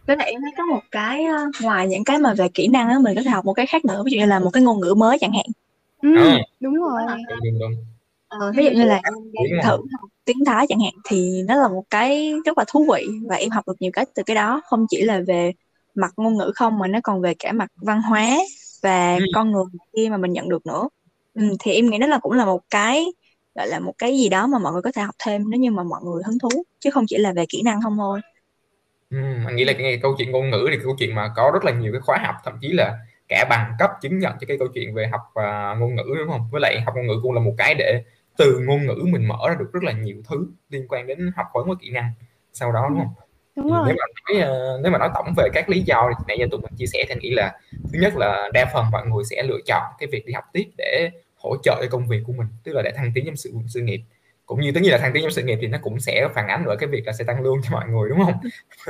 với 0.08 0.18
lại 0.18 0.32
em 0.32 0.42
thấy 0.42 0.52
có 0.58 0.66
một 0.66 0.82
cái 0.92 1.26
ngoài 1.62 1.88
những 1.88 2.04
cái 2.04 2.20
mà 2.20 2.34
về 2.34 2.48
kỹ 2.54 2.68
năng 2.68 2.90
á 2.90 3.00
mình 3.00 3.16
có 3.16 3.22
thể 3.24 3.32
học 3.32 3.46
một 3.46 3.54
cái 3.54 3.66
khác 3.66 3.86
nữa 3.86 4.04
ví 4.06 4.12
dụ 4.12 4.20
như 4.20 4.26
là 4.26 4.40
một 4.40 4.50
cái 4.54 4.64
ngôn 4.64 4.80
ngữ 4.80 4.94
mới 4.94 5.18
chẳng 5.20 5.34
hạn. 5.34 5.46
Ừ, 6.02 6.16
à. 6.18 6.38
đúng 6.60 6.74
rồi. 6.74 7.02
Đúng, 7.30 7.60
đúng. 7.60 7.74
Ờ, 8.28 8.52
ví 8.56 8.66
dụ 8.66 8.72
như 8.72 8.84
là 8.86 9.02
em 9.04 9.14
thử 9.64 9.78
học 10.00 10.10
tiếng 10.26 10.46
Thái 10.46 10.66
chẳng 10.70 10.80
hạn 10.80 10.94
thì 11.10 11.42
nó 11.48 11.56
là 11.56 11.68
một 11.68 11.84
cái 11.90 12.34
rất 12.46 12.58
là 12.58 12.66
thú 12.68 12.86
vị 12.94 13.08
và 13.30 13.36
em 13.36 13.50
học 13.50 13.68
được 13.68 13.76
nhiều 13.80 13.92
cái 13.94 14.06
từ 14.16 14.24
cái 14.24 14.36
đó. 14.36 14.62
Không 14.66 14.86
chỉ 14.90 15.02
là 15.02 15.22
về 15.28 15.52
mặt 15.96 16.14
ngôn 16.18 16.38
ngữ 16.38 16.52
không 16.56 16.80
mà 16.80 16.88
nó 16.88 17.00
còn 17.04 17.22
về 17.22 17.34
cả 17.40 17.52
mặt 17.52 17.72
văn 17.76 18.02
hóa 18.02 18.28
và 18.82 19.16
ừ. 19.16 19.26
con 19.36 19.52
người 19.52 19.64
kia 19.96 20.08
mà 20.12 20.18
mình 20.18 20.34
nhận 20.34 20.50
được 20.50 20.66
nữa. 20.66 20.90
Ừ, 21.34 21.44
thì 21.60 21.72
em 21.72 21.90
nghĩ 21.90 21.98
đó 21.98 22.08
là 22.08 22.20
cũng 22.20 22.32
là 22.32 22.46
một 22.46 22.62
cái 22.70 23.06
gọi 23.56 23.68
là 23.68 23.80
một 23.80 23.94
cái 23.98 24.18
gì 24.18 24.30
đó 24.30 24.48
mà 24.48 24.60
mọi 24.60 24.74
người 24.74 24.82
có 24.82 24.92
thể 24.92 25.02
học 25.02 25.16
thêm 25.26 25.50
nếu 25.50 25.60
như 25.60 25.72
mà 25.72 25.84
mọi 25.84 26.02
người 26.04 26.24
hứng 26.26 26.40
thú 26.40 26.64
chứ 26.80 26.90
không 26.90 27.06
chỉ 27.08 27.18
là 27.18 27.34
về 27.34 27.46
kỹ 27.50 27.62
năng 27.62 27.82
không 27.82 27.98
thôi 27.98 28.22
ừ, 29.10 29.18
anh 29.46 29.56
nghĩ 29.56 29.64
là 29.64 29.74
cái 29.74 30.00
câu 30.02 30.16
chuyện 30.18 30.32
ngôn 30.32 30.50
ngữ 30.50 30.68
thì 30.72 30.78
câu 30.84 30.96
chuyện 31.00 31.16
mà 31.16 31.32
có 31.36 31.52
rất 31.54 31.66
là 31.66 31.72
nhiều 31.72 31.92
cái 31.92 32.02
khóa 32.02 32.18
học 32.26 32.36
thậm 32.44 32.54
chí 32.62 32.68
là 32.68 32.98
cả 33.30 33.46
bằng 33.50 33.74
cấp 33.80 33.92
chứng 34.02 34.20
nhận 34.20 34.34
cho 34.42 34.48
cái 34.48 34.58
câu 34.58 34.68
chuyện 34.74 34.94
về 34.94 35.08
học 35.08 35.22
uh, 35.40 35.80
ngôn 35.80 35.96
ngữ 35.96 36.16
đúng 36.18 36.30
không? 36.30 36.48
Với 36.52 36.62
lại 36.62 36.82
học 36.86 36.96
ngôn 36.96 37.08
ngữ 37.08 37.20
cũng 37.24 37.34
là 37.34 37.42
một 37.42 37.54
cái 37.58 37.76
để 37.76 38.04
từ 38.38 38.60
ngôn 38.60 38.86
ngữ 38.86 39.06
mình 39.10 39.28
mở 39.28 39.50
ra 39.50 39.56
được 39.60 39.70
rất 39.74 39.84
là 39.84 39.92
nhiều 39.92 40.18
thứ 40.30 40.48
liên 40.70 40.88
quan 40.90 41.08
đến 41.08 41.32
học 41.36 41.46
vấn 41.54 41.70
và 41.70 41.76
kỹ 41.82 41.90
năng 41.90 42.12
sau 42.54 42.72
đó 42.72 42.88
đúng 42.90 42.98
không? 42.98 43.14
đúng 43.56 43.72
rồi. 43.72 43.84
nếu 43.88 43.96
mà 43.96 44.06
nói 44.34 44.42
ờ, 44.42 44.80
nếu 44.84 44.92
mà 44.92 44.98
nói 44.98 45.10
tổng 45.16 45.34
về 45.38 45.50
các 45.54 45.70
lý 45.70 45.82
do 45.82 46.10
thì 46.10 46.24
nãy 46.28 46.38
giờ 46.40 46.46
tụi 46.52 46.62
mình 46.62 46.72
chia 46.78 46.86
sẻ 46.86 47.06
thì 47.10 47.16
nghĩ 47.16 47.30
là 47.30 47.60
thứ 47.72 48.00
nhất 48.02 48.16
là 48.16 48.50
đa 48.54 48.72
phần 48.74 48.86
mọi 48.92 49.08
người 49.08 49.24
sẽ 49.24 49.44
lựa 49.44 49.60
chọn 49.66 49.84
cái 50.00 50.08
việc 50.12 50.26
đi 50.26 50.34
học 50.34 50.44
tiếp 50.54 50.70
để 50.78 51.10
hỗ 51.36 51.58
trợ 51.64 51.80
cho 51.82 51.88
công 51.90 52.08
việc 52.08 52.20
của 52.26 52.34
mình 52.34 52.48
tức 52.64 52.74
là 52.74 52.82
để 52.82 52.92
thăng 52.96 53.12
tiến 53.16 53.26
trong 53.26 53.36
sự 53.36 53.52
sự 53.68 53.82
nghiệp 53.82 54.02
cũng 54.54 54.62
như 54.62 54.72
tất 54.72 54.82
nhiên 54.84 54.92
là 54.92 54.98
thăng 54.98 55.14
tiến 55.14 55.24
trong 55.24 55.32
sự 55.32 55.44
nghiệp 55.44 55.58
thì 55.62 55.68
nó 55.68 55.78
cũng 55.82 56.00
sẽ 56.00 56.28
phản 56.36 56.48
ánh 56.48 56.66
ở 56.66 56.76
cái 56.76 56.90
việc 56.90 57.06
là 57.06 57.14
sẽ 57.14 57.24
tăng 57.24 57.42
lương 57.42 57.62
cho 57.64 57.70
mọi 57.72 57.90
người 57.90 58.10
đúng 58.10 58.20
không 58.26 58.34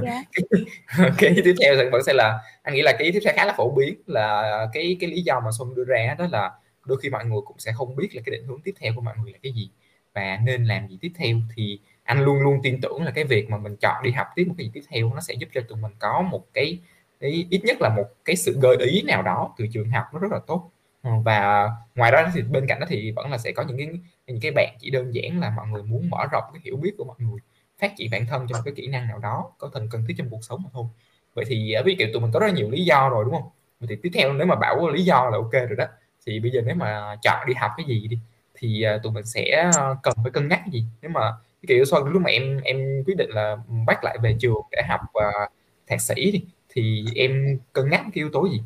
yeah. 0.03 0.25
Dạ. 0.37 0.57
cái, 1.17 1.31
cái 1.35 1.41
tiếp 1.43 1.55
theo 1.61 1.75
thì 1.75 1.89
vẫn 1.91 2.03
sẽ 2.03 2.13
là 2.13 2.39
anh 2.63 2.73
nghĩ 2.73 2.81
là 2.81 2.91
cái 2.99 3.11
tiếp 3.13 3.19
theo 3.23 3.33
khá 3.35 3.45
là 3.45 3.53
phổ 3.57 3.71
biến 3.71 3.95
là 4.07 4.67
cái 4.73 4.97
cái 4.99 5.09
lý 5.09 5.21
do 5.21 5.39
mà 5.39 5.51
xuân 5.57 5.75
đưa 5.75 5.83
ra 5.83 6.15
đó 6.19 6.27
là 6.31 6.51
đôi 6.85 6.97
khi 7.01 7.09
mọi 7.09 7.25
người 7.25 7.39
cũng 7.45 7.59
sẽ 7.59 7.71
không 7.75 7.95
biết 7.95 8.15
là 8.15 8.21
cái 8.25 8.31
định 8.31 8.45
hướng 8.47 8.61
tiếp 8.61 8.73
theo 8.79 8.93
của 8.95 9.01
mọi 9.01 9.13
người 9.23 9.31
là 9.31 9.39
cái 9.43 9.51
gì 9.51 9.69
và 10.13 10.39
nên 10.45 10.65
làm 10.65 10.87
gì 10.87 10.97
tiếp 11.01 11.11
theo 11.15 11.37
thì 11.55 11.79
anh 12.03 12.23
luôn 12.23 12.41
luôn 12.41 12.59
tin 12.63 12.81
tưởng 12.81 13.03
là 13.03 13.11
cái 13.11 13.23
việc 13.23 13.49
mà 13.49 13.57
mình 13.57 13.75
chọn 13.75 14.03
đi 14.03 14.11
học 14.11 14.27
tiếp 14.35 14.45
một 14.47 14.55
cái 14.57 14.65
gì 14.65 14.71
tiếp 14.73 14.83
theo 14.89 15.11
nó 15.13 15.21
sẽ 15.21 15.33
giúp 15.33 15.49
cho 15.53 15.61
tụi 15.69 15.77
mình 15.77 15.91
có 15.99 16.21
một 16.21 16.45
cái, 16.53 16.79
cái 17.19 17.47
ít 17.49 17.61
nhất 17.63 17.81
là 17.81 17.89
một 17.89 18.05
cái 18.25 18.35
sự 18.35 18.57
gợi 18.61 18.77
ý 18.77 19.01
nào 19.01 19.21
đó 19.21 19.53
từ 19.57 19.65
trường 19.73 19.89
học 19.89 20.05
nó 20.13 20.19
rất 20.19 20.31
là 20.31 20.39
tốt 20.47 20.71
Ừ, 21.03 21.09
và 21.25 21.69
ngoài 21.95 22.11
đó 22.11 22.27
thì 22.33 22.41
bên 22.41 22.65
cạnh 22.67 22.79
đó 22.79 22.85
thì 22.89 23.11
vẫn 23.15 23.31
là 23.31 23.37
sẽ 23.37 23.51
có 23.51 23.63
những 23.63 23.77
cái 23.77 23.87
những 24.27 24.39
cái 24.41 24.51
bạn 24.55 24.75
chỉ 24.79 24.89
đơn 24.89 25.13
giản 25.15 25.39
là 25.39 25.49
mọi 25.57 25.67
người 25.67 25.83
muốn 25.83 26.09
mở 26.09 26.17
rộng 26.31 26.43
cái 26.53 26.61
hiểu 26.65 26.77
biết 26.77 26.91
của 26.97 27.03
mọi 27.05 27.15
người 27.19 27.39
phát 27.79 27.93
triển 27.97 28.11
bản 28.11 28.25
thân 28.29 28.47
trong 28.49 28.57
một 28.57 28.61
cái 28.65 28.73
kỹ 28.77 28.87
năng 28.87 29.07
nào 29.07 29.19
đó 29.19 29.51
có 29.57 29.69
thần 29.73 29.89
cần 29.91 30.05
thiết 30.07 30.13
trong 30.17 30.29
cuộc 30.29 30.39
sống 30.43 30.61
mà 30.63 30.69
thôi. 30.73 30.85
Vậy 31.33 31.45
thì 31.47 31.73
ờ, 31.73 31.83
ví 31.83 31.95
dụ 31.99 32.05
tụi 32.13 32.21
mình 32.21 32.31
có 32.33 32.39
rất 32.39 32.53
nhiều 32.53 32.69
lý 32.71 32.85
do 32.85 33.09
rồi 33.09 33.25
đúng 33.25 33.33
không? 33.33 33.49
Vậy 33.79 33.87
thì 33.89 33.95
tiếp 34.03 34.09
theo 34.13 34.33
nếu 34.33 34.47
mà 34.47 34.55
bảo 34.55 34.89
lý 34.89 35.03
do 35.03 35.29
là 35.31 35.37
ok 35.37 35.51
rồi 35.51 35.75
đó 35.77 35.85
thì 36.25 36.39
bây 36.39 36.51
giờ 36.51 36.61
nếu 36.65 36.75
mà 36.75 37.15
chọn 37.23 37.47
đi 37.47 37.53
học 37.53 37.71
cái 37.77 37.85
gì 37.85 38.07
đi 38.07 38.19
thì 38.55 38.81
ờ, 38.83 38.99
tụi 39.03 39.11
mình 39.13 39.25
sẽ 39.25 39.71
ờ, 39.75 39.95
cần 40.03 40.13
phải 40.23 40.31
cân 40.31 40.47
nhắc 40.47 40.59
cái 40.65 40.71
gì? 40.71 40.85
Nếu 41.01 41.11
mà 41.11 41.21
cái 41.61 41.67
kiểu 41.67 41.85
sau 41.85 42.03
lúc 42.05 42.21
mà 42.21 42.29
em 42.29 42.61
em 42.63 43.03
quyết 43.05 43.17
định 43.17 43.29
là 43.29 43.57
bắt 43.87 44.03
lại 44.03 44.17
về 44.23 44.35
trường 44.39 44.61
để 44.71 44.81
học 44.89 45.01
uh, 45.17 45.51
thạc 45.87 46.01
sĩ 46.01 46.31
đi 46.31 46.45
thì 46.69 47.05
em 47.15 47.59
cân 47.73 47.89
nhắc 47.89 48.01
cái 48.01 48.11
yếu 48.13 48.29
tố 48.33 48.47
gì? 48.49 48.61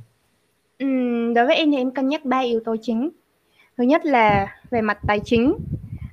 Đối 1.35 1.45
với 1.45 1.55
em 1.55 1.71
thì 1.71 1.77
em 1.77 1.91
cân 1.91 2.07
nhắc 2.07 2.25
ba 2.25 2.39
yếu 2.39 2.59
tố 2.65 2.75
chính. 2.81 3.09
Thứ 3.77 3.83
nhất 3.83 4.05
là 4.05 4.55
về 4.71 4.81
mặt 4.81 4.97
tài 5.07 5.19
chính. 5.19 5.53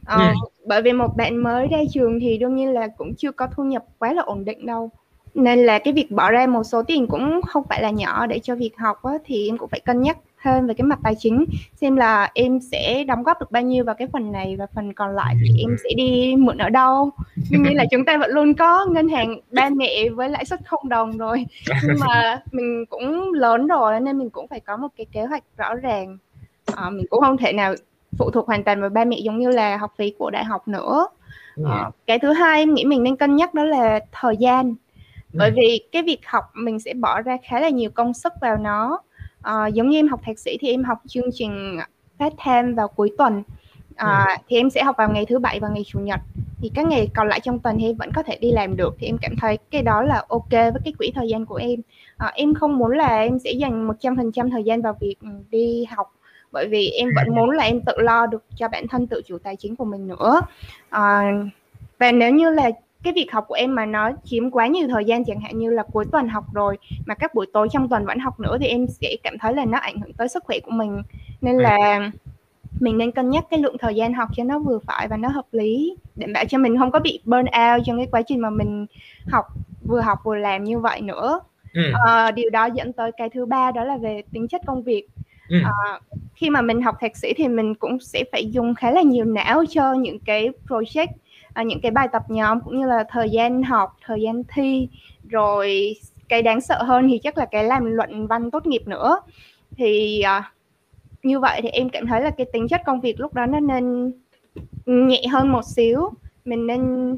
Ờ, 0.05 0.29
ừ. 0.29 0.33
bởi 0.67 0.83
vì 0.83 0.93
một 0.93 1.17
bạn 1.17 1.37
mới 1.37 1.69
ra 1.69 1.79
trường 1.93 2.21
thì 2.21 2.39
đương 2.39 2.57
nhiên 2.57 2.73
là 2.73 2.89
cũng 2.89 3.15
chưa 3.15 3.33
có 3.33 3.47
thu 3.47 3.65
nhập 3.65 3.85
quá 3.99 4.13
là 4.13 4.23
ổn 4.23 4.45
định 4.45 4.67
đâu. 4.67 4.91
Nên 5.35 5.59
là 5.59 5.79
cái 5.79 5.93
việc 5.93 6.11
bỏ 6.11 6.31
ra 6.31 6.47
một 6.47 6.65
số 6.65 6.83
tiền 6.83 7.07
cũng 7.07 7.41
không 7.43 7.63
phải 7.69 7.83
là 7.83 7.91
nhỏ 7.91 8.27
để 8.27 8.39
cho 8.39 8.55
việc 8.55 8.77
học 8.77 9.03
á, 9.03 9.13
thì 9.25 9.49
em 9.49 9.59
cũng 9.59 9.69
phải 9.69 9.81
cân 9.81 10.03
nhắc 10.03 10.19
thêm 10.45 10.67
về 10.67 10.75
cái 10.75 10.85
mặt 10.85 10.99
tài 11.03 11.15
chính 11.19 11.45
xem 11.81 11.97
là 11.97 12.31
em 12.35 12.61
sẽ 12.61 13.05
đóng 13.05 13.23
góp 13.23 13.41
được 13.41 13.51
bao 13.51 13.63
nhiêu 13.63 13.85
vào 13.85 13.95
cái 13.95 14.09
phần 14.13 14.33
này 14.33 14.57
và 14.57 14.67
phần 14.75 14.93
còn 14.93 15.15
lại 15.15 15.35
thì 15.41 15.63
em 15.63 15.77
sẽ 15.85 15.91
đi 15.97 16.35
mượn 16.39 16.59
ở 16.59 16.69
đâu. 16.69 17.11
Nhưng 17.51 17.63
như 17.63 17.71
là 17.71 17.85
chúng 17.91 18.05
ta 18.05 18.19
vẫn 18.19 18.31
luôn 18.31 18.55
có 18.55 18.87
ngân 18.87 19.09
hàng 19.09 19.41
ba 19.51 19.69
mẹ 19.69 20.09
với 20.09 20.29
lãi 20.29 20.45
suất 20.45 20.61
không 20.67 20.89
đồng 20.89 21.19
rồi. 21.19 21.47
Nhưng 21.87 21.97
mà 22.01 22.43
mình 22.53 22.85
cũng 22.91 23.33
lớn 23.33 23.67
rồi 23.67 24.01
nên 24.01 24.19
mình 24.19 24.31
cũng 24.31 24.49
phải 24.49 24.61
có 24.61 24.77
một 24.77 24.89
cái 24.97 25.07
kế 25.13 25.25
hoạch 25.25 25.45
rõ 25.57 25.75
ràng. 25.75 26.19
À, 26.77 26.91
mình 26.91 27.07
cũng 27.11 27.21
không 27.21 27.37
thể 27.37 27.53
nào 27.53 27.75
phụ 28.19 28.31
thuộc 28.31 28.47
hoàn 28.47 28.65
toàn 28.65 28.81
vào 28.81 28.91
ba 28.91 29.05
mẹ 29.05 29.17
giống 29.17 29.39
như 29.39 29.51
là 29.51 29.77
học 29.77 29.93
phí 29.99 30.15
của 30.19 30.31
đại 30.31 30.45
học 30.45 30.69
nữa. 30.69 31.07
À, 31.67 31.91
cái 32.07 32.19
thứ 32.19 32.33
hai 32.33 32.59
em 32.59 32.75
nghĩ 32.75 32.85
mình 32.85 33.03
nên 33.03 33.17
cân 33.17 33.37
nhắc 33.37 33.55
đó 33.55 33.65
là 33.65 34.01
thời 34.13 34.37
gian. 34.37 34.75
Bởi 35.33 35.51
vì 35.51 35.85
cái 35.93 36.03
việc 36.03 36.21
học 36.27 36.45
mình 36.55 36.81
sẽ 36.81 36.95
bỏ 36.95 37.23
ra 37.23 37.37
khá 37.49 37.61
là 37.61 37.69
nhiều 37.69 37.91
công 37.91 38.15
sức 38.15 38.33
vào 38.41 38.57
nó 38.57 38.99
à, 39.45 39.67
giống 39.67 39.89
như 39.89 39.99
em 39.99 40.09
học 40.09 40.21
thạc 40.25 40.39
sĩ 40.39 40.59
thì 40.61 40.71
em 40.71 40.85
học 40.85 40.99
chương 41.07 41.29
trình 41.33 41.79
part 42.19 42.35
time 42.47 42.73
vào 42.73 42.89
cuối 42.89 43.11
tuần. 43.19 43.43
À, 43.97 44.25
ừ. 44.29 44.43
thì 44.49 44.57
em 44.57 44.71
sẽ 44.71 44.83
học 44.83 44.97
vào 44.99 45.11
ngày 45.13 45.27
thứ 45.27 45.39
bảy 45.39 45.61
và 45.61 45.69
ngày 45.69 45.83
chủ 45.87 45.99
nhật. 45.99 46.21
Thì 46.61 46.71
các 46.75 46.87
ngày 46.87 47.09
còn 47.15 47.29
lại 47.29 47.41
trong 47.41 47.59
tuần 47.59 47.77
thì 47.79 47.87
em 47.87 47.97
vẫn 47.97 48.11
có 48.15 48.23
thể 48.23 48.39
đi 48.41 48.53
làm 48.53 48.77
được. 48.77 48.97
Thì 48.99 49.07
em 49.07 49.19
cảm 49.23 49.37
thấy 49.37 49.59
cái 49.71 49.83
đó 49.83 50.03
là 50.03 50.25
ok 50.29 50.51
với 50.51 50.81
cái 50.85 50.93
quỹ 50.99 51.13
thời 51.15 51.29
gian 51.29 51.47
của 51.47 51.55
em. 51.55 51.81
À, 52.17 52.33
em 52.35 52.55
không 52.55 52.79
muốn 52.79 52.91
là 52.91 53.19
em 53.19 53.39
sẽ 53.39 53.53
dành 53.53 53.89
100% 53.89 54.51
thời 54.51 54.65
gian 54.65 54.83
vào 54.83 54.97
việc 55.01 55.17
ừ, 55.21 55.29
đi 55.51 55.85
học. 55.85 56.15
Bởi 56.53 56.69
vì 56.69 56.91
em 56.91 57.09
vẫn 57.17 57.35
muốn 57.35 57.51
là 57.51 57.65
em 57.65 57.81
tự 57.81 57.93
lo 57.97 58.27
được 58.27 58.45
cho 58.57 58.69
bản 58.69 58.89
thân 58.89 59.07
tự 59.07 59.23
chủ 59.27 59.39
tài 59.39 59.57
chính 59.57 59.77
của 59.77 59.85
mình 59.85 60.07
nữa. 60.07 60.41
À, 60.91 61.33
và 61.99 62.13
nếu 62.13 62.35
như 62.35 62.51
là 62.51 62.71
cái 63.05 63.13
việc 63.13 63.33
học 63.33 63.45
của 63.49 63.55
em 63.55 63.75
mà 63.75 63.87
nó 63.87 64.11
chiếm 64.25 64.51
quá 64.51 64.67
nhiều 64.67 64.89
thời 64.89 65.05
gian 65.05 65.25
chẳng 65.25 65.41
hạn 65.41 65.59
như 65.59 65.71
là 65.71 65.83
cuối 65.93 66.05
tuần 66.13 66.29
học 66.29 66.45
rồi 66.55 66.79
mà 67.07 67.15
các 67.15 67.35
buổi 67.35 67.47
tối 67.53 67.69
trong 67.73 67.89
tuần 67.89 68.07
vẫn 68.07 68.19
học 68.19 68.41
nữa 68.41 68.57
thì 68.61 68.67
em 68.67 68.87
sẽ 68.87 69.17
cảm 69.23 69.39
thấy 69.39 69.55
là 69.55 69.65
nó 69.65 69.79
ảnh 69.79 70.01
hưởng 70.01 70.13
tới 70.13 70.29
sức 70.29 70.45
khỏe 70.45 70.59
của 70.61 70.71
mình 70.71 71.03
nên 71.41 71.59
là 71.59 72.11
mình 72.81 72.99
nên 72.99 73.13
cân 73.13 73.31
nhắc 73.31 73.45
cái 73.51 73.61
lượng 73.61 73.77
thời 73.79 73.95
gian 73.95 74.15
học 74.15 74.29
cho 74.37 74.45
nó 74.45 74.59
vừa 74.59 74.79
phải 74.87 75.09
và 75.09 75.17
nó 75.17 75.29
hợp 75.29 75.47
lý 75.53 75.97
để 76.17 76.27
bảo 76.35 76.45
cho 76.45 76.59
mình 76.59 76.79
không 76.79 76.91
có 76.91 76.99
bị 76.99 77.21
burn 77.25 77.45
out 77.45 77.83
trong 77.87 77.97
cái 77.97 78.07
quá 78.11 78.23
trình 78.23 78.41
mà 78.41 78.51
mình 78.51 78.87
học 79.27 79.45
vừa 79.85 80.01
học 80.01 80.19
vừa 80.25 80.37
làm 80.37 80.65
như 80.65 80.79
vậy 80.79 81.01
nữa 81.01 81.41
ừ. 81.75 81.83
à, 82.07 82.31
điều 82.31 82.51
đó 82.51 82.67
dẫn 82.67 82.93
tới 82.93 83.13
cái 83.17 83.31
thứ 83.31 83.47
ba 83.47 83.71
đó 83.71 83.85
là 83.85 83.97
về 83.97 84.23
tính 84.33 84.49
chất 84.49 84.61
công 84.67 84.83
việc 84.83 85.07
ừ. 85.49 85.57
à, 85.65 86.01
khi 86.35 86.51
mà 86.51 86.63
mình 86.63 86.83
học 86.83 86.97
thạc 87.01 87.17
sĩ 87.17 87.33
thì 87.37 87.49
mình 87.49 87.75
cũng 87.75 87.99
sẽ 88.01 88.25
phải 88.33 88.51
dùng 88.51 88.75
khá 88.75 88.91
là 88.91 89.03
nhiều 89.03 89.25
não 89.25 89.65
cho 89.71 89.93
những 89.93 90.19
cái 90.19 90.49
project 90.69 91.09
à, 91.55 91.63
những 91.63 91.81
cái 91.81 91.91
bài 91.91 92.09
tập 92.13 92.23
nhóm 92.29 92.61
cũng 92.61 92.81
như 92.81 92.87
là 92.87 93.05
thời 93.09 93.31
gian 93.31 93.63
học 93.63 93.97
thời 94.05 94.23
gian 94.23 94.43
thi. 94.49 94.89
Rồi 95.29 95.95
cái 96.29 96.43
đáng 96.43 96.61
sợ 96.61 96.83
hơn 96.83 97.09
thì 97.09 97.19
chắc 97.19 97.39
là 97.39 97.45
cái 97.45 97.65
làm 97.65 97.85
luận 97.85 98.27
văn 98.27 98.51
tốt 98.51 98.67
nghiệp 98.67 98.83
nữa. 98.87 99.21
Thì 99.77 100.21
à, 100.21 100.53
như 101.23 101.41
vậy 101.41 101.61
thì 101.63 101.69
em 101.69 101.89
cảm 101.89 102.07
thấy 102.07 102.21
là 102.21 102.31
cái 102.31 102.47
tính 102.53 102.69
chất 102.69 102.81
công 102.87 103.01
việc 103.01 103.21
lúc 103.21 103.35
đó 103.35 103.47
nó 103.47 103.61
nên 103.61 104.13
nhẹ 104.87 105.27
hơn 105.33 105.53
một 105.53 105.65
xíu. 105.65 106.11
Mình 106.45 106.67
nên 106.67 107.17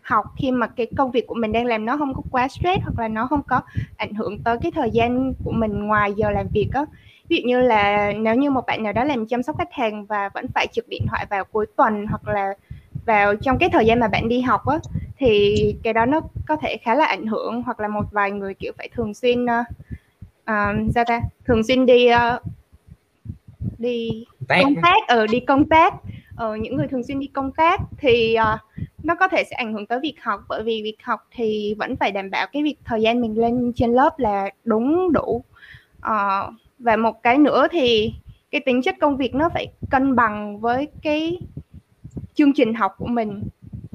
học 0.00 0.24
khi 0.36 0.50
mà 0.50 0.66
cái 0.66 0.86
công 0.96 1.10
việc 1.10 1.26
của 1.26 1.34
mình 1.34 1.52
đang 1.52 1.66
làm 1.66 1.84
nó 1.84 1.96
không 1.96 2.14
có 2.14 2.22
quá 2.30 2.48
stress 2.48 2.82
hoặc 2.82 2.98
là 2.98 3.08
nó 3.08 3.26
không 3.26 3.42
có 3.42 3.60
ảnh 3.96 4.14
hưởng 4.14 4.38
tới 4.38 4.56
cái 4.62 4.70
thời 4.70 4.90
gian 4.90 5.32
của 5.44 5.52
mình 5.52 5.86
ngoài 5.86 6.12
giờ 6.16 6.30
làm 6.30 6.46
việc 6.52 6.68
á. 6.72 6.84
Ví 7.28 7.36
dụ 7.36 7.48
như 7.48 7.60
là 7.60 8.12
nếu 8.12 8.34
như 8.34 8.50
một 8.50 8.66
bạn 8.66 8.82
nào 8.82 8.92
đó 8.92 9.04
làm 9.04 9.26
chăm 9.26 9.42
sóc 9.42 9.58
khách 9.58 9.72
hàng 9.72 10.06
và 10.06 10.28
vẫn 10.34 10.46
phải 10.54 10.66
trực 10.66 10.88
điện 10.88 11.02
thoại 11.08 11.26
vào 11.30 11.44
cuối 11.44 11.66
tuần 11.76 12.06
hoặc 12.06 12.28
là 12.28 12.54
vào 13.06 13.36
trong 13.36 13.58
cái 13.58 13.68
thời 13.72 13.86
gian 13.86 14.00
mà 14.00 14.08
bạn 14.08 14.28
đi 14.28 14.40
học 14.40 14.66
á 14.66 14.78
thì 15.18 15.56
cái 15.82 15.92
đó 15.92 16.06
nó 16.06 16.20
có 16.46 16.56
thể 16.56 16.76
khá 16.82 16.94
là 16.94 17.04
ảnh 17.06 17.26
hưởng 17.26 17.62
hoặc 17.62 17.80
là 17.80 17.88
một 17.88 18.04
vài 18.12 18.30
người 18.30 18.54
kiểu 18.54 18.72
phải 18.78 18.88
thường 18.94 19.14
xuyên 19.14 19.44
uh, 19.44 19.66
uh, 20.50 20.92
sao 20.94 21.04
ta? 21.06 21.20
Thường 21.44 21.64
xuyên 21.64 21.86
đi 21.86 22.08
uh, 22.12 22.42
đi 23.78 24.24
công 24.48 24.74
tác 24.82 24.96
ở 25.08 25.20
ừ, 25.20 25.26
đi 25.26 25.40
công 25.40 25.68
tác. 25.68 25.94
Ở 26.36 26.52
uh, 26.52 26.58
những 26.60 26.76
người 26.76 26.88
thường 26.88 27.02
xuyên 27.02 27.20
đi 27.20 27.26
công 27.26 27.52
tác 27.52 27.80
thì 27.98 28.36
uh, 28.54 28.60
nó 29.02 29.14
có 29.14 29.28
thể 29.28 29.44
sẽ 29.50 29.56
ảnh 29.56 29.72
hưởng 29.72 29.86
tới 29.86 30.00
việc 30.00 30.14
học 30.22 30.40
bởi 30.48 30.62
vì 30.62 30.82
việc 30.82 30.96
học 31.02 31.26
thì 31.30 31.74
vẫn 31.78 31.96
phải 31.96 32.12
đảm 32.12 32.30
bảo 32.30 32.46
cái 32.52 32.62
việc 32.62 32.76
thời 32.84 33.02
gian 33.02 33.20
mình 33.20 33.38
lên 33.38 33.72
trên 33.76 33.92
lớp 33.92 34.18
là 34.18 34.50
đúng 34.64 35.12
đủ. 35.12 35.44
Uh, 35.98 36.54
và 36.78 36.96
một 36.96 37.22
cái 37.22 37.38
nữa 37.38 37.66
thì 37.70 38.12
cái 38.50 38.60
tính 38.66 38.82
chất 38.82 38.94
công 39.00 39.16
việc 39.16 39.34
nó 39.34 39.48
phải 39.54 39.66
cân 39.90 40.16
bằng 40.16 40.60
với 40.60 40.88
cái 41.02 41.38
chương 42.36 42.52
trình 42.52 42.74
học 42.74 42.94
của 42.98 43.06
mình 43.06 43.42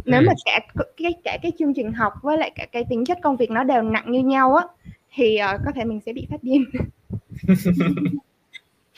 nếu 0.06 0.20
ừ. 0.20 0.26
mà 0.28 0.34
cả 0.46 0.60
cái 0.98 1.14
cả 1.24 1.38
cái 1.44 1.52
chương 1.60 1.74
trình 1.74 1.94
học 1.94 2.14
với 2.22 2.38
lại 2.38 2.52
cả 2.56 2.66
cái 2.72 2.86
tính 2.90 3.06
chất 3.06 3.18
công 3.24 3.38
việc 3.38 3.52
nó 3.52 3.64
đều 3.64 3.82
nặng 3.82 4.06
như 4.08 4.20
nhau 4.20 4.56
á 4.56 4.66
thì 5.16 5.40
uh, 5.56 5.62
có 5.66 5.72
thể 5.76 5.86
mình 5.86 6.00
sẽ 6.06 6.14
bị 6.14 6.28
phát 6.32 6.44
điên 6.44 6.66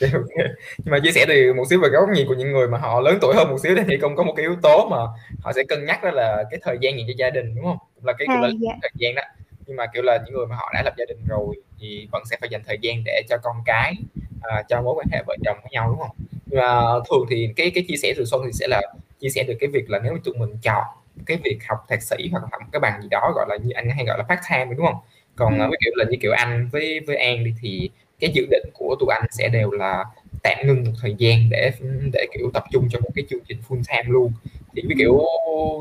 okay. 0.00 0.48
nhưng 0.78 0.92
mà 0.92 0.98
chia 1.02 1.12
sẻ 1.12 1.24
từ 1.28 1.54
một 1.54 1.64
xíu 1.70 1.80
về 1.80 1.88
góc 1.88 2.08
nhìn 2.14 2.28
của 2.28 2.34
những 2.34 2.52
người 2.52 2.68
mà 2.68 2.78
họ 2.78 3.00
lớn 3.00 3.18
tuổi 3.20 3.34
hơn 3.34 3.50
một 3.50 3.58
xíu 3.62 3.76
thì 3.88 3.96
cũng 3.96 4.16
có 4.16 4.24
một 4.24 4.32
cái 4.36 4.42
yếu 4.42 4.56
tố 4.62 4.88
mà 4.90 4.96
họ 5.42 5.52
sẽ 5.52 5.62
cân 5.68 5.86
nhắc 5.86 6.04
đó 6.04 6.10
là 6.10 6.44
cái 6.50 6.60
thời 6.62 6.78
gian 6.80 6.98
dành 6.98 7.06
cho 7.08 7.14
gia 7.16 7.30
đình 7.30 7.54
đúng 7.54 7.64
không 7.64 7.78
là 8.02 8.12
cái 8.18 8.26
à, 8.30 8.50
dạ. 8.60 8.72
thời 8.82 8.90
gian 8.94 9.14
đó 9.14 9.22
nhưng 9.66 9.76
mà 9.76 9.86
kiểu 9.86 10.02
là 10.02 10.18
những 10.24 10.34
người 10.34 10.46
mà 10.46 10.56
họ 10.56 10.70
đã 10.74 10.82
lập 10.84 10.94
gia 10.98 11.04
đình 11.04 11.18
rồi 11.28 11.56
thì 11.80 12.08
vẫn 12.12 12.22
sẽ 12.30 12.36
phải 12.40 12.48
dành 12.52 12.62
thời 12.66 12.78
gian 12.82 13.02
để 13.04 13.22
cho 13.28 13.36
con 13.42 13.56
cái 13.66 13.94
uh, 14.36 14.68
cho 14.68 14.82
mối 14.82 14.94
quan 14.94 15.06
hệ 15.12 15.22
vợ 15.26 15.36
chồng 15.44 15.56
với 15.62 15.70
nhau 15.72 15.88
đúng 15.88 15.98
không 15.98 16.16
nhưng 16.46 16.60
mà 16.60 16.80
thường 17.10 17.26
thì 17.30 17.48
cái 17.56 17.70
cái 17.74 17.84
chia 17.88 17.96
sẻ 17.96 18.14
từ 18.16 18.24
xuân 18.24 18.42
thì 18.46 18.52
sẽ 18.52 18.68
là 18.68 18.82
chia 19.24 19.30
sẻ 19.30 19.42
được 19.42 19.54
cái 19.60 19.68
việc 19.68 19.90
là 19.90 19.98
nếu 20.04 20.12
mà 20.12 20.18
tụi 20.24 20.34
mình 20.34 20.50
chọn 20.62 20.84
cái 21.26 21.38
việc 21.44 21.58
học 21.68 21.78
thạc 21.88 22.02
sĩ 22.02 22.28
hoặc 22.30 22.42
học 22.52 22.62
cái 22.72 22.80
bằng 22.80 23.02
gì 23.02 23.08
đó 23.10 23.32
gọi 23.34 23.46
là 23.48 23.56
như 23.56 23.70
anh 23.70 23.90
hay 23.90 24.04
gọi 24.04 24.18
là 24.18 24.24
part 24.24 24.40
time 24.50 24.74
đúng 24.76 24.86
không? 24.86 24.96
Còn 25.36 25.58
ừ. 25.58 25.68
với 25.68 25.78
kiểu 25.84 25.92
là 25.96 26.04
như 26.10 26.16
kiểu 26.20 26.32
anh 26.32 26.68
với 26.72 27.00
với 27.00 27.16
an 27.16 27.44
đi 27.44 27.54
thì 27.62 27.90
cái 28.20 28.30
dự 28.34 28.46
định 28.50 28.70
của 28.74 28.96
tụi 29.00 29.08
anh 29.14 29.26
sẽ 29.30 29.48
đều 29.48 29.70
là 29.70 30.04
tạm 30.42 30.66
ngưng 30.66 30.84
một 30.84 30.92
thời 31.02 31.14
gian 31.18 31.50
để 31.50 31.72
để 32.12 32.26
kiểu 32.34 32.50
tập 32.54 32.64
trung 32.72 32.88
cho 32.90 32.98
một 33.00 33.10
cái 33.14 33.24
chương 33.30 33.40
trình 33.48 33.58
full 33.68 33.82
time 33.88 34.12
luôn. 34.12 34.32
Thì 34.76 34.82
với 34.86 34.96
kiểu 34.98 35.20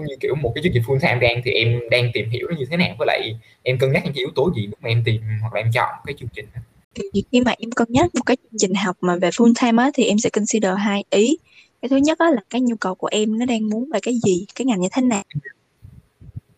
như 0.08 0.16
kiểu 0.20 0.36
một 0.36 0.52
cái 0.56 0.64
chương 0.64 0.74
trình 0.74 0.84
full 0.84 1.00
time 1.00 1.28
đang 1.28 1.42
thì 1.46 1.52
em 1.52 1.90
đang 1.92 2.12
tìm 2.14 2.30
hiểu 2.30 2.48
nó 2.50 2.56
như 2.58 2.66
thế 2.72 2.78
nào 2.78 2.96
với 3.00 3.06
lại 3.06 3.40
em 3.64 3.78
cân 3.78 3.92
nhắc 3.92 4.06
những 4.06 4.14
yếu 4.14 4.30
tố 4.36 4.52
gì 4.56 4.68
lúc 4.68 4.80
mà 4.82 4.90
em 4.90 5.04
tìm 5.06 5.22
hoặc 5.42 5.54
là 5.54 5.62
em 5.62 5.72
chọn 5.74 5.90
cái 6.06 6.16
chương 6.20 6.30
trình 6.34 6.46
thì 6.96 7.24
khi 7.32 7.42
mà 7.42 7.54
em 7.58 7.72
cân 7.72 7.88
nhắc 7.90 8.16
một 8.16 8.22
cái 8.26 8.38
chương 8.44 8.60
trình 8.60 8.74
học 8.74 8.98
mà 9.02 9.16
về 9.16 9.30
full 9.30 9.54
time 9.62 9.84
á 9.84 9.92
thì 9.94 10.04
em 10.04 10.18
sẽ 10.20 10.30
consider 10.30 10.72
hai 10.78 11.04
ý 11.10 11.38
cái 11.84 11.90
thứ 11.90 11.98
nhất 11.98 12.20
á 12.20 12.32
là 12.32 12.42
cái 12.50 12.62
nhu 12.62 12.76
cầu 12.76 12.96
của 12.96 13.08
em 13.12 13.40
nó 13.40 13.46
đang 13.46 13.70
muốn 13.70 13.90
về 13.94 14.00
cái 14.00 14.20
gì 14.26 14.46
cái 14.56 14.66
ngành 14.66 14.82
như 14.82 14.88
thế 14.92 15.02
nào 15.02 15.24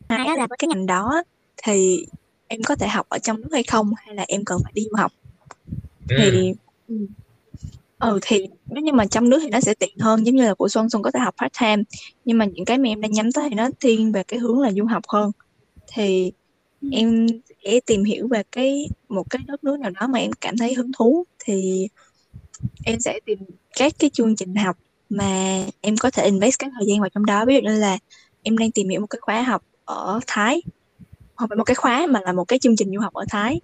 hai 0.10 0.38
là 0.38 0.48
cái 0.60 0.68
ngành 0.68 0.86
đó 0.86 1.24
thì 1.64 2.06
em 2.48 2.62
có 2.64 2.76
thể 2.76 2.88
học 2.88 3.06
ở 3.10 3.20
trong 3.20 3.42
nước 3.42 3.48
hay 3.52 3.64
không 3.64 3.94
hay 3.98 4.16
là 4.16 4.26
em 4.28 4.46
cần 4.46 4.60
phải 4.64 4.72
đi 4.76 4.84
du 4.84 4.96
học 4.98 5.12
ừ. 6.10 6.16
thì 6.20 6.54
ừ, 6.88 6.96
ừ 8.00 8.20
thì 8.22 8.48
nếu 8.66 8.84
như 8.84 8.94
mà 8.94 9.06
trong 9.06 9.30
nước 9.30 9.40
thì 9.42 9.50
nó 9.50 9.60
sẽ 9.60 9.74
tiện 9.74 9.98
hơn 10.00 10.26
giống 10.26 10.36
như 10.36 10.44
là 10.44 10.54
của 10.54 10.70
Xuân 10.70 10.90
Xuân 10.90 11.04
có 11.04 11.12
thể 11.12 11.20
học 11.20 11.36
part 11.42 11.54
time 11.62 11.84
nhưng 12.26 12.38
mà 12.38 12.46
những 12.46 12.66
cái 12.66 12.78
mà 12.78 12.90
em 12.90 13.02
đang 13.02 13.12
nhắm 13.12 13.32
tới 13.32 13.50
thì 13.50 13.56
nó 13.56 13.70
thiên 13.80 14.12
về 14.12 14.24
cái 14.24 14.40
hướng 14.40 14.60
là 14.60 14.72
du 14.72 14.86
học 14.86 15.04
hơn 15.08 15.32
thì 15.88 16.32
ừ. 16.82 16.90
em 16.92 17.28
sẽ 17.64 17.80
tìm 17.86 18.04
hiểu 18.04 18.28
về 18.28 18.44
cái 18.52 18.90
một 19.10 19.30
cái 19.30 19.42
đất 19.48 19.64
nước 19.64 19.80
nào 19.80 19.92
đó 19.92 20.08
mà 20.08 20.20
em 20.20 20.32
cảm 20.42 20.58
thấy 20.58 20.74
hứng 20.74 20.92
thú 20.98 21.24
thì 21.40 21.88
em 22.86 23.00
sẽ 23.00 23.20
tìm 23.26 23.40
các 23.78 23.94
cái 24.00 24.10
chương 24.14 24.36
trình 24.36 24.56
học 24.56 24.78
mà 25.10 25.60
em 25.82 25.98
có 25.98 26.10
thể 26.12 26.26
invest 26.26 26.60
cái 26.60 26.70
thời 26.78 26.88
gian 26.88 27.00
vào 27.00 27.10
trong 27.10 27.26
đó. 27.26 27.46
Ví 27.46 27.56
dụ 27.56 27.62
như 27.62 27.80
là 27.80 27.98
em 28.44 28.58
đang 28.58 28.72
tìm 28.72 28.90
hiểu 28.90 29.02
một 29.02 29.08
cái 29.08 29.20
khóa 29.22 29.42
học 29.42 29.64
ở 29.86 30.20
Thái 30.28 30.62
hoặc 31.36 31.52
là 31.52 31.58
một 31.58 31.64
cái 31.64 31.76
khóa 31.76 32.08
mà 32.10 32.22
là 32.22 32.34
một 32.34 32.46
cái 32.46 32.60
chương 32.60 32.76
trình 32.76 32.92
du 32.94 33.00
học 33.00 33.14
ở 33.14 33.26
Thái 33.30 33.60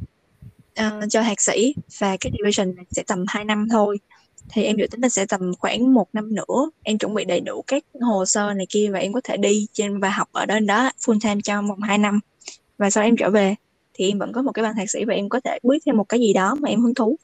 uh, 0.79 1.10
cho 1.10 1.21
thạc 1.21 1.41
sĩ. 1.41 1.75
Và 2.00 2.17
cái 2.19 2.31
duration 2.39 2.75
sẽ 2.91 3.03
tầm 3.03 3.25
2 3.27 3.45
năm 3.45 3.67
thôi. 3.71 4.00
Thì 4.50 4.63
em 4.63 4.77
dự 4.77 4.88
tính 4.88 5.01
là 5.01 5.10
sẽ 5.10 5.25
tầm 5.25 5.51
khoảng 5.60 5.93
một 5.93 6.07
năm 6.13 6.36
nữa. 6.36 6.69
Em 6.83 6.98
chuẩn 6.98 7.13
bị 7.13 7.25
đầy 7.25 7.39
đủ 7.39 7.63
các 7.67 7.83
hồ 8.01 8.25
sơ 8.25 8.53
này 8.53 8.65
kia 8.69 8.89
và 8.93 9.00
em 9.00 9.13
có 9.13 9.21
thể 9.24 9.38
đi 9.38 9.67
trên 9.74 10.00
và 10.00 10.10
học 10.10 10.29
ở 10.31 10.45
bên 10.45 10.65
đó 10.65 10.91
full 11.00 11.19
time 11.24 11.41
trong 11.43 11.67
vòng 11.67 11.81
2 11.81 11.98
năm. 11.98 12.19
Và 12.77 12.89
sau 12.89 13.03
em 13.03 13.17
trở 13.17 13.29
về 13.29 13.55
thì 13.93 14.10
em 14.10 14.19
vẫn 14.19 14.33
có 14.33 14.41
một 14.41 14.51
cái 14.51 14.63
bằng 14.63 14.75
thạc 14.75 14.89
sĩ 14.89 15.05
và 15.05 15.13
em 15.13 15.29
có 15.29 15.39
thể 15.39 15.60
biết 15.63 15.79
thêm 15.86 15.98
một 15.98 16.10
cái 16.10 16.19
gì 16.19 16.33
đó 16.33 16.55
mà 16.60 16.69
em 16.69 16.81
hứng 16.81 16.93
thú. 16.93 17.15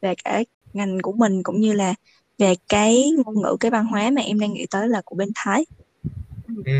Về 0.00 0.14
cả 0.24 0.42
ngành 0.72 0.98
của 1.02 1.12
mình 1.12 1.42
cũng 1.42 1.60
như 1.60 1.72
là 1.72 1.94
về 2.42 2.54
cái 2.68 3.10
ngôn 3.24 3.42
ngữ 3.42 3.56
cái 3.60 3.70
văn 3.70 3.84
hóa 3.84 4.10
mà 4.10 4.22
em 4.22 4.40
đang 4.40 4.52
nghĩ 4.52 4.66
tới 4.70 4.88
là 4.88 5.02
của 5.04 5.16
bên 5.16 5.28
Thái. 5.34 5.64
Ừ. 6.64 6.72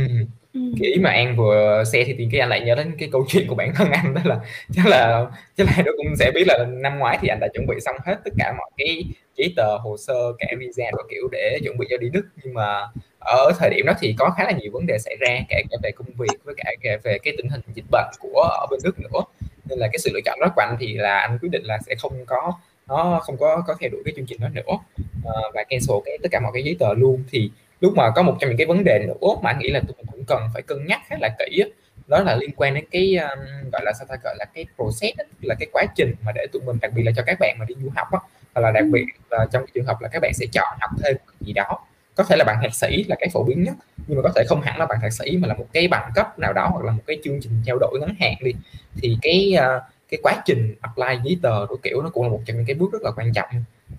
Ừ. 0.52 0.60
cái 0.80 0.90
ý 0.90 1.00
mà 1.00 1.10
An 1.10 1.36
vừa 1.36 1.84
xe 1.92 2.04
thì 2.06 2.28
cái 2.32 2.40
anh 2.40 2.48
lại 2.48 2.60
nhớ 2.60 2.74
đến 2.74 2.94
cái 2.98 3.08
câu 3.12 3.24
chuyện 3.28 3.46
của 3.48 3.54
bản 3.54 3.72
thân 3.74 3.90
anh 3.90 4.14
đó 4.14 4.20
là 4.24 4.40
chắc 4.74 4.86
là 4.86 5.26
chắc 5.56 5.66
là 5.66 5.82
nó 5.86 5.92
cũng 5.96 6.16
sẽ 6.18 6.30
biết 6.34 6.44
là 6.46 6.66
năm 6.68 6.98
ngoái 6.98 7.18
thì 7.20 7.28
anh 7.28 7.38
đã 7.40 7.48
chuẩn 7.54 7.66
bị 7.66 7.76
xong 7.80 7.96
hết 8.04 8.16
tất 8.24 8.30
cả 8.38 8.54
mọi 8.58 8.70
cái 8.76 9.04
giấy 9.36 9.52
tờ 9.56 9.76
hồ 9.76 9.96
sơ 9.96 10.14
cả 10.38 10.46
visa 10.58 10.84
và 10.92 11.02
kiểu 11.10 11.28
để 11.32 11.58
chuẩn 11.64 11.78
bị 11.78 11.86
cho 11.90 11.96
đi 11.96 12.08
Đức 12.12 12.26
nhưng 12.44 12.54
mà 12.54 12.86
ở 13.18 13.52
thời 13.58 13.70
điểm 13.70 13.86
đó 13.86 13.92
thì 14.00 14.14
có 14.18 14.30
khá 14.36 14.44
là 14.44 14.52
nhiều 14.52 14.70
vấn 14.72 14.86
đề 14.86 14.98
xảy 14.98 15.16
ra 15.20 15.38
cả, 15.48 15.62
cả 15.70 15.76
về 15.82 15.90
công 15.90 16.08
việc 16.18 16.44
với 16.44 16.54
cả, 16.58 16.70
cả 16.82 16.96
về 17.02 17.18
cái 17.22 17.34
tình 17.36 17.48
hình 17.48 17.60
dịch 17.74 17.86
bệnh 17.90 18.10
của 18.18 18.40
ở 18.40 18.66
bên 18.70 18.80
Đức 18.84 19.00
nữa 19.00 19.20
nên 19.68 19.78
là 19.78 19.88
cái 19.92 19.98
sự 19.98 20.10
lựa 20.14 20.20
chọn 20.24 20.40
đó 20.40 20.46
của 20.56 20.62
anh 20.62 20.76
thì 20.80 20.94
là 20.94 21.18
anh 21.18 21.38
quyết 21.38 21.50
định 21.52 21.62
là 21.64 21.78
sẽ 21.86 21.94
không 21.94 22.12
có 22.26 22.52
nó 22.92 23.20
không 23.22 23.36
có 23.36 23.62
có 23.66 23.76
theo 23.80 23.90
đuổi 23.90 24.02
cái 24.04 24.14
chương 24.16 24.26
trình 24.26 24.40
đó 24.40 24.48
nữa. 24.48 24.78
À, 25.24 25.40
và 25.54 25.64
cancel 25.68 25.96
cái 26.04 26.18
tất 26.22 26.28
cả 26.32 26.40
mọi 26.40 26.52
cái 26.54 26.62
giấy 26.62 26.76
tờ 26.78 26.94
luôn. 26.94 27.24
Thì 27.30 27.50
lúc 27.80 27.96
mà 27.96 28.10
có 28.10 28.22
một 28.22 28.36
trong 28.40 28.50
những 28.50 28.56
cái 28.56 28.66
vấn 28.66 28.84
đề 28.84 29.06
nữa 29.06 29.28
mà 29.42 29.50
anh 29.50 29.58
nghĩ 29.58 29.70
là 29.70 29.80
tụi 29.80 29.96
mình 29.96 30.06
cũng 30.12 30.24
cần 30.24 30.42
phải 30.52 30.62
cân 30.62 30.86
nhắc 30.86 31.00
khá 31.06 31.16
là 31.20 31.36
kỹ 31.38 31.62
đó 32.06 32.22
là 32.22 32.36
liên 32.36 32.50
quan 32.56 32.74
đến 32.74 32.84
cái 32.90 33.16
um, 33.16 33.70
gọi 33.72 33.82
là 33.84 33.92
sao 33.98 34.06
ta 34.08 34.16
gọi 34.24 34.34
là 34.38 34.44
cái 34.44 34.66
process 34.76 35.16
đó, 35.18 35.24
là 35.40 35.54
cái 35.54 35.68
quá 35.72 35.84
trình 35.96 36.14
mà 36.22 36.32
để 36.34 36.46
tụi 36.52 36.62
mình 36.62 36.78
đặc 36.82 36.92
biệt 36.94 37.02
là 37.02 37.12
cho 37.16 37.22
các 37.26 37.36
bạn 37.40 37.56
mà 37.58 37.64
đi 37.68 37.74
du 37.82 37.90
học 37.96 38.08
hoặc 38.54 38.62
là 38.62 38.70
đặc 38.70 38.84
biệt 38.92 39.04
là 39.30 39.46
trong 39.52 39.66
cái 39.66 39.70
trường 39.74 39.84
hợp 39.84 39.96
là 40.00 40.08
các 40.08 40.22
bạn 40.22 40.32
sẽ 40.34 40.46
chọn 40.52 40.78
học 40.80 40.90
thêm 41.04 41.16
gì 41.40 41.52
đó. 41.52 41.78
Có 42.14 42.24
thể 42.24 42.36
là 42.36 42.44
bằng 42.44 42.58
thạc 42.62 42.74
sĩ 42.74 43.04
là 43.04 43.16
cái 43.20 43.28
phổ 43.32 43.44
biến 43.44 43.62
nhất 43.62 43.74
nhưng 44.06 44.16
mà 44.16 44.22
có 44.22 44.32
thể 44.36 44.44
không 44.48 44.60
hẳn 44.60 44.78
là 44.78 44.86
bằng 44.86 44.98
thạc 45.02 45.12
sĩ 45.12 45.36
mà 45.36 45.48
là 45.48 45.54
một 45.54 45.66
cái 45.72 45.88
bằng 45.88 46.10
cấp 46.14 46.38
nào 46.38 46.52
đó 46.52 46.68
hoặc 46.72 46.84
là 46.84 46.92
một 46.92 47.02
cái 47.06 47.18
chương 47.24 47.40
trình 47.40 47.52
trao 47.66 47.78
đổi 47.80 47.98
ngắn 48.00 48.14
hạn 48.20 48.34
đi. 48.40 48.52
Thì 48.96 49.16
cái 49.22 49.54
uh, 49.58 49.82
cái 50.12 50.20
quá 50.22 50.42
trình 50.44 50.74
apply 50.80 51.18
giấy 51.24 51.38
tờ 51.42 51.66
của 51.68 51.76
kiểu 51.82 52.02
nó 52.02 52.10
cũng 52.10 52.24
là 52.24 52.30
một 52.30 52.40
trong 52.46 52.56
những 52.56 52.66
cái 52.66 52.74
bước 52.74 52.92
rất 52.92 53.02
là 53.02 53.10
quan 53.16 53.32
trọng. 53.32 53.48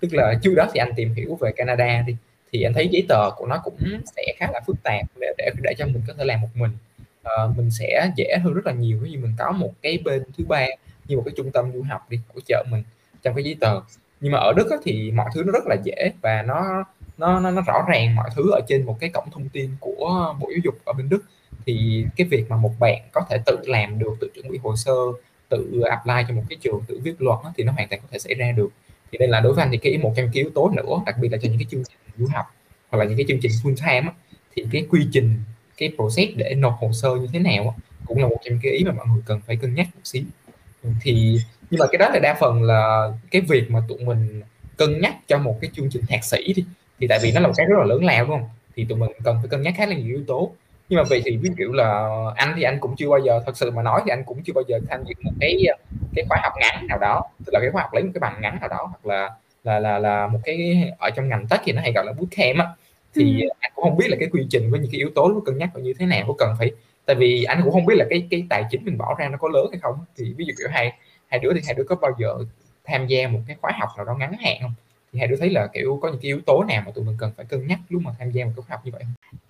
Tức 0.00 0.08
là 0.12 0.34
trước 0.42 0.54
đó 0.56 0.66
thì 0.72 0.78
anh 0.78 0.92
tìm 0.96 1.14
hiểu 1.14 1.38
về 1.40 1.52
Canada 1.56 2.02
đi 2.06 2.16
thì 2.52 2.62
anh 2.62 2.72
thấy 2.74 2.88
giấy 2.88 3.06
tờ 3.08 3.30
của 3.36 3.46
nó 3.46 3.60
cũng 3.64 3.76
sẽ 4.16 4.22
khá 4.36 4.46
là 4.52 4.60
phức 4.66 4.76
tạp 4.82 5.06
để 5.20 5.32
để, 5.38 5.50
để 5.62 5.74
cho 5.78 5.86
mình 5.86 6.02
có 6.06 6.14
thể 6.18 6.24
làm 6.24 6.40
một 6.40 6.48
mình. 6.54 6.70
À, 7.22 7.32
mình 7.56 7.70
sẽ 7.70 8.10
dễ 8.16 8.36
hơn 8.42 8.54
rất 8.54 8.66
là 8.66 8.72
nhiều 8.72 8.98
nếu 9.02 9.12
như 9.12 9.18
mình 9.18 9.32
có 9.38 9.52
một 9.52 9.72
cái 9.82 9.98
bên 10.04 10.22
thứ 10.38 10.44
ba 10.48 10.66
như 11.08 11.16
một 11.16 11.22
cái 11.26 11.34
trung 11.36 11.50
tâm 11.52 11.72
du 11.72 11.82
học 11.82 12.10
đi 12.10 12.20
hỗ 12.34 12.40
trợ 12.46 12.64
mình 12.70 12.82
trong 13.22 13.34
cái 13.34 13.44
giấy 13.44 13.56
tờ. 13.60 13.80
Nhưng 14.20 14.32
mà 14.32 14.38
ở 14.38 14.52
Đức 14.56 14.70
á, 14.70 14.76
thì 14.84 15.10
mọi 15.10 15.30
thứ 15.34 15.42
nó 15.46 15.52
rất 15.52 15.64
là 15.66 15.76
dễ 15.84 16.12
và 16.22 16.42
nó 16.42 16.84
nó 17.18 17.40
nó, 17.40 17.50
nó 17.50 17.62
rõ 17.66 17.84
ràng 17.88 18.14
mọi 18.14 18.30
thứ 18.36 18.50
ở 18.50 18.60
trên 18.68 18.86
một 18.86 18.96
cái 19.00 19.10
cổng 19.10 19.30
thông 19.32 19.48
tin 19.48 19.70
của 19.80 20.34
bộ 20.40 20.50
giáo 20.50 20.60
dục 20.64 20.74
ở 20.84 20.92
bên 20.92 21.08
Đức. 21.08 21.22
Thì 21.66 22.04
cái 22.16 22.26
việc 22.26 22.44
mà 22.48 22.56
một 22.56 22.72
bạn 22.78 23.02
có 23.12 23.20
thể 23.30 23.38
tự 23.46 23.58
làm 23.64 23.98
được 23.98 24.14
tự 24.20 24.30
chuẩn 24.34 24.48
bị 24.48 24.58
hồ 24.62 24.76
sơ 24.76 24.92
tự 25.48 25.80
apply 25.80 26.14
cho 26.28 26.34
một 26.34 26.42
cái 26.48 26.56
trường 26.62 26.82
tự 26.86 27.00
viết 27.02 27.14
luật 27.18 27.38
đó, 27.44 27.52
thì 27.56 27.64
nó 27.64 27.72
hoàn 27.72 27.88
toàn 27.88 28.00
có 28.02 28.08
thể 28.10 28.18
xảy 28.18 28.34
ra 28.34 28.52
được. 28.52 28.68
Thì 29.12 29.18
đây 29.18 29.28
là 29.28 29.40
đối 29.40 29.52
với 29.52 29.62
anh 29.62 29.70
thì 29.72 29.78
cái 29.78 29.98
một 29.98 30.12
trong 30.16 30.26
cái 30.26 30.42
yếu 30.42 30.50
tố 30.54 30.70
nữa 30.76 31.02
đặc 31.06 31.14
biệt 31.20 31.28
là 31.28 31.38
cho 31.38 31.48
những 31.48 31.58
cái 31.58 31.66
chương 31.70 31.82
trình 31.84 31.98
du 32.18 32.26
học 32.34 32.46
hoặc 32.90 32.98
là 32.98 33.04
những 33.04 33.16
cái 33.16 33.26
chương 33.28 33.40
trình 33.42 33.52
full 33.62 33.76
time 33.76 34.08
á, 34.08 34.12
thì 34.56 34.64
cái 34.72 34.86
quy 34.90 35.06
trình 35.12 35.34
cái 35.76 35.92
process 35.96 36.32
để 36.36 36.54
nộp 36.54 36.76
hồ 36.80 36.92
sơ 36.92 37.16
như 37.16 37.26
thế 37.32 37.38
nào 37.38 37.74
á, 37.76 37.82
cũng 38.06 38.18
là 38.18 38.28
một 38.28 38.38
trong 38.44 38.58
cái 38.62 38.72
ý 38.72 38.84
mà 38.84 38.92
mọi 38.92 39.06
người 39.06 39.22
cần 39.26 39.40
phải 39.46 39.56
cân 39.56 39.74
nhắc 39.74 39.86
một 39.94 40.00
xíu. 40.04 40.22
Ừ, 40.82 40.90
thì 41.02 41.38
nhưng 41.70 41.78
mà 41.78 41.86
cái 41.92 41.98
đó 41.98 42.08
là 42.08 42.18
đa 42.18 42.36
phần 42.40 42.62
là 42.62 43.12
cái 43.30 43.42
việc 43.42 43.70
mà 43.70 43.82
tụi 43.88 43.98
mình 43.98 44.42
cân 44.76 45.00
nhắc 45.00 45.14
cho 45.28 45.38
một 45.38 45.58
cái 45.60 45.70
chương 45.74 45.90
trình 45.90 46.02
thạc 46.08 46.24
sĩ 46.24 46.52
đi 46.52 46.64
thì 47.00 47.06
tại 47.06 47.18
vì 47.22 47.32
nó 47.32 47.40
là 47.40 47.46
một 47.46 47.54
cái 47.56 47.66
rất 47.66 47.76
là 47.78 47.84
lớn 47.84 48.04
lao 48.04 48.24
đúng 48.24 48.38
không? 48.38 48.48
Thì 48.76 48.86
tụi 48.88 48.98
mình 48.98 49.10
cần 49.24 49.36
phải 49.40 49.48
cân 49.48 49.62
nhắc 49.62 49.74
khá 49.76 49.86
là 49.86 49.94
nhiều 49.94 50.06
yếu 50.06 50.24
tố 50.26 50.52
nhưng 50.94 51.02
mà 51.02 51.08
vậy 51.10 51.22
thì 51.24 51.36
ví 51.36 51.50
dụ 51.56 51.72
là 51.72 52.08
anh 52.36 52.52
thì 52.56 52.62
anh 52.62 52.80
cũng 52.80 52.96
chưa 52.96 53.08
bao 53.08 53.18
giờ 53.18 53.40
thật 53.46 53.56
sự 53.56 53.70
mà 53.70 53.82
nói 53.82 54.00
thì 54.04 54.10
anh 54.10 54.24
cũng 54.24 54.42
chưa 54.44 54.52
bao 54.52 54.64
giờ 54.68 54.78
tham 54.88 55.04
dự 55.04 55.14
một 55.22 55.32
cái 55.40 55.64
cái 56.14 56.24
khóa 56.28 56.38
học 56.42 56.52
ngắn 56.60 56.86
nào 56.86 56.98
đó. 56.98 57.22
Tức 57.46 57.52
là 57.52 57.60
cái 57.60 57.70
khóa 57.70 57.82
học 57.82 57.94
lấy 57.94 58.02
một 58.02 58.10
cái 58.14 58.20
bằng 58.20 58.40
ngắn 58.40 58.58
nào 58.60 58.68
đó 58.68 58.86
hoặc 58.90 59.06
là 59.06 59.30
là 59.64 59.78
là 59.78 59.98
là 59.98 60.26
một 60.26 60.38
cái 60.44 60.90
ở 60.98 61.10
trong 61.10 61.28
ngành 61.28 61.46
tech 61.50 61.60
thì 61.64 61.72
nó 61.72 61.80
hay 61.82 61.92
gọi 61.92 62.04
là 62.04 62.12
bootcamp 62.12 62.58
á. 62.58 62.66
Thì 63.14 63.42
ừ. 63.42 63.48
anh 63.60 63.72
cũng 63.74 63.84
không 63.84 63.96
biết 63.96 64.06
là 64.08 64.16
cái 64.20 64.28
quy 64.32 64.46
trình 64.50 64.70
với 64.70 64.80
những 64.80 64.90
cái 64.92 64.98
yếu 64.98 65.10
tố 65.14 65.28
nó 65.28 65.40
cân 65.46 65.58
nhắc 65.58 65.70
như 65.76 65.94
thế 65.98 66.06
nào 66.06 66.24
có 66.28 66.34
cần 66.38 66.54
phải 66.58 66.70
tại 67.06 67.16
vì 67.16 67.44
anh 67.44 67.60
cũng 67.64 67.72
không 67.72 67.86
biết 67.86 67.94
là 67.96 68.04
cái 68.10 68.26
cái 68.30 68.46
tài 68.50 68.64
chính 68.70 68.84
mình 68.84 68.98
bỏ 68.98 69.14
ra 69.18 69.28
nó 69.28 69.38
có 69.38 69.48
lớn 69.48 69.66
hay 69.72 69.80
không 69.82 69.94
thì 70.16 70.34
ví 70.36 70.44
dụ 70.44 70.54
kiểu 70.58 70.68
hai 70.70 70.92
hai 71.26 71.40
đứa 71.40 71.52
thì 71.54 71.60
hai 71.66 71.74
đứa 71.74 71.84
có 71.84 71.96
bao 71.96 72.10
giờ 72.18 72.34
tham 72.84 73.06
gia 73.06 73.28
một 73.28 73.40
cái 73.46 73.56
khóa 73.60 73.72
học 73.78 73.88
nào 73.96 74.06
đó 74.06 74.14
ngắn 74.18 74.32
hạn 74.32 74.56
không 74.62 74.74
thì 75.20 75.26
đứa 75.26 75.36
thấy 75.36 75.50
là 75.50 75.66
kiểu 75.66 75.98
có 76.02 76.08
những 76.08 76.18
cái 76.22 76.26
yếu 76.26 76.40
tố 76.46 76.64
nào 76.68 76.82
mà 76.86 76.92
tụi 76.94 77.04
mình 77.04 77.16
cần 77.18 77.30
phải 77.36 77.46
cân 77.46 77.66
nhắc 77.66 77.78
lúc 77.88 78.02
mà 78.04 78.10
tham 78.18 78.30
gia 78.30 78.44
một 78.44 78.50
cái 78.56 78.64
khóa 78.68 78.76
học 78.76 78.80
như 78.84 78.92
vậy? 78.92 79.02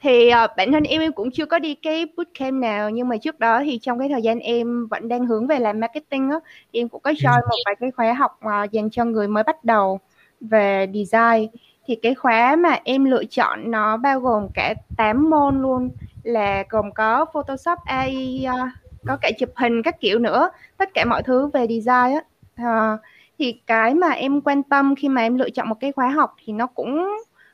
Thì 0.02 0.30
uh, 0.44 0.50
bản 0.56 0.73
thân 0.73 0.83
em 0.85 1.00
em 1.00 1.12
cũng 1.12 1.30
chưa 1.30 1.47
có 1.47 1.59
đi 1.59 1.75
cái 1.75 2.06
bootcamp 2.16 2.62
nào 2.62 2.90
nhưng 2.90 3.09
mà 3.09 3.16
trước 3.16 3.38
đó 3.38 3.62
thì 3.64 3.78
trong 3.83 3.99
cái 3.99 4.09
thời 4.09 4.23
gian 4.23 4.38
em 4.38 4.87
vẫn 4.87 5.09
đang 5.09 5.26
hướng 5.26 5.47
về 5.47 5.59
làm 5.59 5.80
marketing 5.80 6.30
á 6.30 6.37
thì 6.73 6.80
em 6.80 6.88
cũng 6.88 7.02
có 7.02 7.11
join 7.11 7.40
ừ. 7.40 7.47
một 7.49 7.56
vài 7.66 7.75
cái 7.80 7.90
khóa 7.90 8.12
học 8.12 8.40
uh, 8.47 8.71
dành 8.71 8.90
cho 8.90 9.04
người 9.04 9.28
mới 9.28 9.42
bắt 9.42 9.64
đầu 9.64 10.00
về 10.40 10.87
design 10.94 11.49
thì 11.87 11.94
cái 12.02 12.14
khóa 12.14 12.56
mà 12.56 12.78
em 12.85 13.04
lựa 13.04 13.25
chọn 13.25 13.71
nó 13.71 13.97
bao 13.97 14.21
gồm 14.21 14.49
cả 14.54 14.75
8 14.97 15.30
môn 15.30 15.62
luôn 15.62 15.90
là 16.23 16.64
gồm 16.68 16.92
có 16.92 17.25
Photoshop 17.33 17.78
AI 17.85 18.47
uh, 18.49 18.68
có 19.06 19.16
cả 19.21 19.30
chụp 19.38 19.50
hình 19.56 19.83
các 19.83 20.00
kiểu 20.00 20.18
nữa 20.18 20.50
tất 20.76 20.94
cả 20.94 21.04
mọi 21.04 21.23
thứ 21.23 21.47
về 21.47 21.66
design 21.66 22.14
á 22.14 22.21
uh, 22.62 23.00
thì 23.44 23.60
cái 23.66 23.94
mà 23.94 24.10
em 24.10 24.40
quan 24.40 24.62
tâm 24.62 24.94
khi 24.94 25.08
mà 25.08 25.22
em 25.22 25.34
lựa 25.34 25.50
chọn 25.50 25.68
một 25.68 25.80
cái 25.80 25.92
khóa 25.92 26.08
học 26.08 26.34
thì 26.44 26.52
nó 26.52 26.66
cũng 26.66 27.08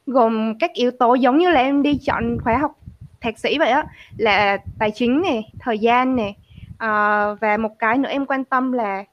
gồm 0.06 0.58
các 0.58 0.72
yếu 0.72 0.90
tố 0.90 1.14
giống 1.14 1.38
như 1.38 1.50
là 1.50 1.60
em 1.60 1.82
đi 1.82 1.98
chọn 2.06 2.38
khóa 2.44 2.58
học 2.58 2.78
thạc 3.20 3.38
sĩ 3.38 3.58
vậy 3.58 3.70
á 3.70 3.84
là 4.16 4.58
tài 4.78 4.90
chính 4.90 5.22
này 5.22 5.52
thời 5.58 5.78
gian 5.78 6.16
này 6.16 6.36
uh, 6.70 6.76
ờ, 6.78 7.36
và 7.40 7.56
một 7.56 7.78
cái 7.78 7.98
nữa 7.98 8.08
em 8.08 8.26
quan 8.26 8.44
tâm 8.44 8.72
là 8.72 9.04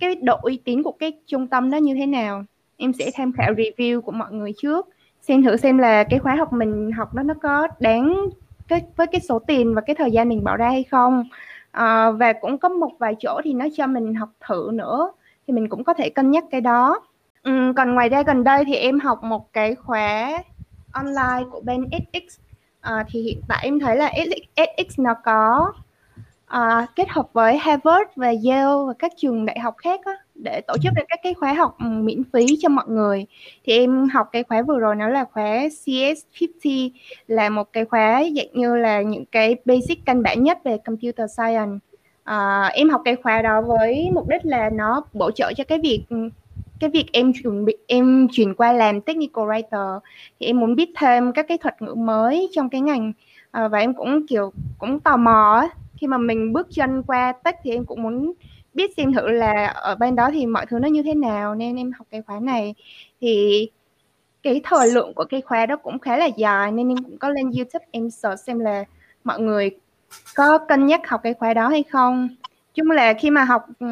cái 0.00 0.14
độ 0.14 0.38
uy 0.42 0.56
tín 0.64 0.82
của 0.82 0.92
cái 0.92 1.12
trung 1.26 1.46
tâm 1.46 1.70
đó 1.70 1.76
như 1.76 1.94
thế 1.94 2.06
nào. 2.06 2.44
Em 2.76 2.92
sẽ 2.92 3.10
tham 3.14 3.32
khảo 3.32 3.52
review 3.52 4.00
của 4.00 4.12
mọi 4.12 4.32
người 4.32 4.52
trước 4.58 4.88
xem 5.20 5.42
thử 5.42 5.56
xem 5.56 5.78
là 5.78 6.04
cái 6.04 6.18
khóa 6.18 6.34
học 6.34 6.52
mình 6.52 6.92
học 6.92 7.14
đó 7.14 7.22
nó 7.22 7.34
có 7.42 7.68
đáng 7.80 8.28
cái 8.68 8.82
với 8.96 9.06
cái 9.06 9.20
số 9.20 9.38
tiền 9.38 9.74
và 9.74 9.80
cái 9.80 9.96
thời 9.96 10.10
gian 10.10 10.28
mình 10.28 10.44
bỏ 10.44 10.56
ra 10.56 10.68
hay 10.68 10.84
không. 10.84 11.24
À, 11.70 12.10
và 12.10 12.32
cũng 12.32 12.58
có 12.58 12.68
một 12.68 12.90
vài 12.98 13.14
chỗ 13.20 13.40
thì 13.44 13.52
nó 13.52 13.66
cho 13.76 13.86
mình 13.86 14.14
học 14.14 14.28
thử 14.46 14.70
nữa 14.72 15.12
thì 15.46 15.54
mình 15.54 15.68
cũng 15.68 15.84
có 15.84 15.94
thể 15.94 16.10
cân 16.10 16.30
nhắc 16.30 16.44
cái 16.50 16.60
đó. 16.60 17.00
Ừ, 17.42 17.72
còn 17.76 17.94
ngoài 17.94 18.08
ra 18.08 18.22
gần 18.22 18.44
đây 18.44 18.64
thì 18.64 18.74
em 18.74 19.00
học 19.00 19.22
một 19.22 19.52
cái 19.52 19.74
khóa 19.74 20.42
online 20.92 21.44
của 21.50 21.60
bên 21.60 21.88
SX 21.90 22.38
à, 22.80 22.92
ờ, 22.92 23.02
thì 23.08 23.22
hiện 23.22 23.40
tại 23.48 23.60
em 23.62 23.80
thấy 23.80 23.96
là 23.96 24.12
SX 24.56 25.00
nó 25.00 25.14
có 25.24 25.72
à, 26.46 26.86
kết 26.96 27.08
hợp 27.08 27.28
với 27.32 27.58
Harvard 27.58 28.10
và 28.16 28.26
Yale 28.26 28.86
và 28.86 28.92
các 28.98 29.12
trường 29.16 29.46
đại 29.46 29.58
học 29.60 29.74
khác 29.78 30.00
á, 30.04 30.12
để 30.34 30.60
tổ 30.66 30.74
chức 30.82 30.92
ra 30.96 31.02
các 31.08 31.20
cái 31.22 31.34
khóa 31.34 31.52
học 31.52 31.76
miễn 31.80 32.22
phí 32.32 32.46
cho 32.60 32.68
mọi 32.68 32.84
người. 32.88 33.26
Thì 33.64 33.72
em 33.72 34.08
học 34.08 34.28
cái 34.32 34.44
khóa 34.44 34.62
vừa 34.62 34.78
rồi 34.78 34.96
nó 34.96 35.08
là 35.08 35.24
khóa 35.32 35.68
CS50 35.68 36.90
là 37.26 37.48
một 37.48 37.72
cái 37.72 37.84
khóa 37.84 38.22
dạng 38.36 38.52
như 38.52 38.76
là 38.76 39.02
những 39.02 39.24
cái 39.26 39.56
basic 39.64 39.98
căn 40.04 40.22
bản 40.22 40.42
nhất 40.42 40.58
về 40.64 40.78
computer 40.84 41.30
science 41.36 41.78
à, 42.24 42.70
em 42.74 42.90
học 42.90 43.02
cái 43.04 43.16
khóa 43.16 43.42
đó 43.42 43.60
với 43.60 44.10
mục 44.14 44.28
đích 44.28 44.44
là 44.44 44.70
nó 44.70 45.02
bổ 45.12 45.30
trợ 45.30 45.52
cho 45.56 45.64
cái 45.64 45.78
việc 45.78 46.04
ừ, 46.10 46.28
cái 46.80 46.90
việc 46.90 47.06
em 47.12 47.32
chuẩn 47.42 47.64
bị 47.64 47.76
em 47.86 48.28
chuyển 48.32 48.54
qua 48.54 48.72
làm 48.72 49.00
technical 49.00 49.44
writer. 49.44 50.00
Thì 50.40 50.46
em 50.46 50.60
muốn 50.60 50.76
biết 50.76 50.90
thêm 50.96 51.32
các 51.32 51.46
cái 51.48 51.58
thuật 51.58 51.82
ngữ 51.82 51.94
mới 51.94 52.48
trong 52.52 52.70
cái 52.70 52.80
ngành 52.80 53.12
à, 53.50 53.68
và 53.68 53.78
em 53.78 53.94
cũng 53.94 54.26
kiểu 54.26 54.52
cũng 54.78 55.00
tò 55.00 55.16
mò 55.16 55.68
khi 55.96 56.06
mà 56.06 56.18
mình 56.18 56.52
bước 56.52 56.68
chân 56.70 57.02
qua 57.02 57.32
tech 57.44 57.56
thì 57.62 57.70
em 57.70 57.84
cũng 57.84 58.02
muốn 58.02 58.32
biết 58.74 58.96
xem 58.96 59.12
thử 59.12 59.28
là 59.28 59.66
ở 59.66 59.94
bên 59.94 60.16
đó 60.16 60.30
thì 60.32 60.46
mọi 60.46 60.66
thứ 60.66 60.78
nó 60.78 60.88
như 60.88 61.02
thế 61.02 61.14
nào 61.14 61.54
nên 61.54 61.76
em 61.76 61.92
học 61.92 62.06
cái 62.10 62.22
khóa 62.22 62.40
này. 62.40 62.74
Thì 63.20 63.68
cái 64.42 64.60
thời 64.64 64.90
lượng 64.90 65.14
của 65.14 65.24
cái 65.24 65.40
khóa 65.40 65.66
đó 65.66 65.76
cũng 65.76 65.98
khá 65.98 66.16
là 66.16 66.26
dài 66.26 66.72
nên 66.72 66.88
em 66.88 67.04
cũng 67.04 67.18
có 67.18 67.28
lên 67.28 67.50
YouTube 67.50 67.86
em 67.90 68.10
search 68.10 68.40
xem 68.40 68.58
là 68.58 68.84
mọi 69.24 69.40
người 69.40 69.70
có 70.34 70.58
cân 70.58 70.86
nhắc 70.86 71.08
học 71.08 71.20
cái 71.22 71.34
khóa 71.34 71.54
đó 71.54 71.68
hay 71.68 71.82
không? 71.82 72.28
Chung 72.74 72.90
là 72.90 73.14
khi 73.14 73.30
mà 73.30 73.44
học 73.44 73.66
ừ, 73.80 73.86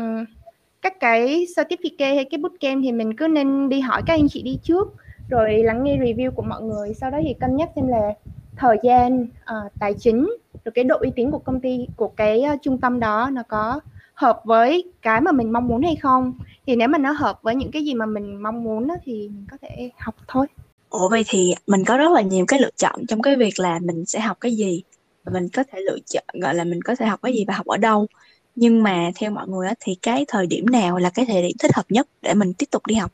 các 0.82 1.00
cái 1.00 1.46
certificate 1.56 2.14
hay 2.14 2.24
cái 2.24 2.38
bootcamp 2.38 2.80
thì 2.82 2.92
mình 2.92 3.16
cứ 3.16 3.28
nên 3.28 3.68
đi 3.68 3.80
hỏi 3.80 4.02
các 4.06 4.14
anh 4.14 4.28
chị 4.28 4.42
đi 4.42 4.58
trước 4.62 4.94
rồi 5.28 5.62
lắng 5.62 5.84
nghe 5.84 5.96
review 5.96 6.30
của 6.30 6.42
mọi 6.42 6.62
người. 6.62 6.94
Sau 6.94 7.10
đó 7.10 7.18
thì 7.22 7.34
cân 7.40 7.56
nhắc 7.56 7.68
xem 7.76 7.88
là 7.88 8.14
thời 8.56 8.76
gian 8.82 9.22
uh, 9.22 9.72
tài 9.80 9.94
chính 9.94 10.36
rồi 10.64 10.72
cái 10.74 10.84
độ 10.84 10.96
uy 11.00 11.10
tín 11.16 11.30
của 11.30 11.38
công 11.38 11.60
ty 11.60 11.86
của 11.96 12.08
cái 12.08 12.44
uh, 12.54 12.62
trung 12.62 12.78
tâm 12.78 13.00
đó 13.00 13.30
nó 13.32 13.42
có 13.48 13.80
hợp 14.14 14.40
với 14.44 14.84
cái 15.02 15.20
mà 15.20 15.32
mình 15.32 15.52
mong 15.52 15.68
muốn 15.68 15.82
hay 15.82 15.96
không. 15.96 16.32
Thì 16.66 16.76
nếu 16.76 16.88
mà 16.88 16.98
nó 16.98 17.12
hợp 17.12 17.38
với 17.42 17.54
những 17.54 17.70
cái 17.70 17.84
gì 17.84 17.94
mà 17.94 18.06
mình 18.06 18.42
mong 18.42 18.64
muốn 18.64 18.86
đó, 18.86 18.94
thì 19.04 19.28
mình 19.28 19.46
có 19.50 19.56
thể 19.62 19.90
học 19.98 20.14
thôi. 20.28 20.46
Ủa 20.90 21.08
vậy 21.08 21.24
thì 21.28 21.54
mình 21.66 21.84
có 21.84 21.96
rất 21.96 22.12
là 22.12 22.20
nhiều 22.20 22.44
cái 22.48 22.60
lựa 22.60 22.70
chọn 22.76 23.06
trong 23.08 23.22
cái 23.22 23.36
việc 23.36 23.60
là 23.60 23.78
mình 23.82 24.04
sẽ 24.06 24.20
học 24.20 24.36
cái 24.40 24.52
gì? 24.52 24.82
Và 25.24 25.32
mình 25.32 25.48
có 25.48 25.64
thể 25.72 25.80
lựa 25.80 25.98
chọn 26.06 26.40
gọi 26.40 26.54
là 26.54 26.64
mình 26.64 26.82
có 26.82 26.94
thể 26.94 27.06
học 27.06 27.20
cái 27.22 27.32
gì 27.32 27.44
và 27.48 27.54
học 27.54 27.66
ở 27.66 27.76
đâu. 27.76 28.06
Nhưng 28.54 28.82
mà 28.82 29.10
theo 29.16 29.30
mọi 29.30 29.48
người 29.48 29.66
á, 29.68 29.74
thì 29.80 29.96
cái 30.02 30.24
thời 30.28 30.46
điểm 30.46 30.66
nào 30.66 30.98
là 30.98 31.10
cái 31.14 31.24
thời 31.28 31.42
điểm 31.42 31.56
thích 31.62 31.74
hợp 31.74 31.84
nhất 31.88 32.06
để 32.22 32.34
mình 32.34 32.54
tiếp 32.54 32.66
tục 32.70 32.86
đi 32.86 32.94
học? 32.94 33.12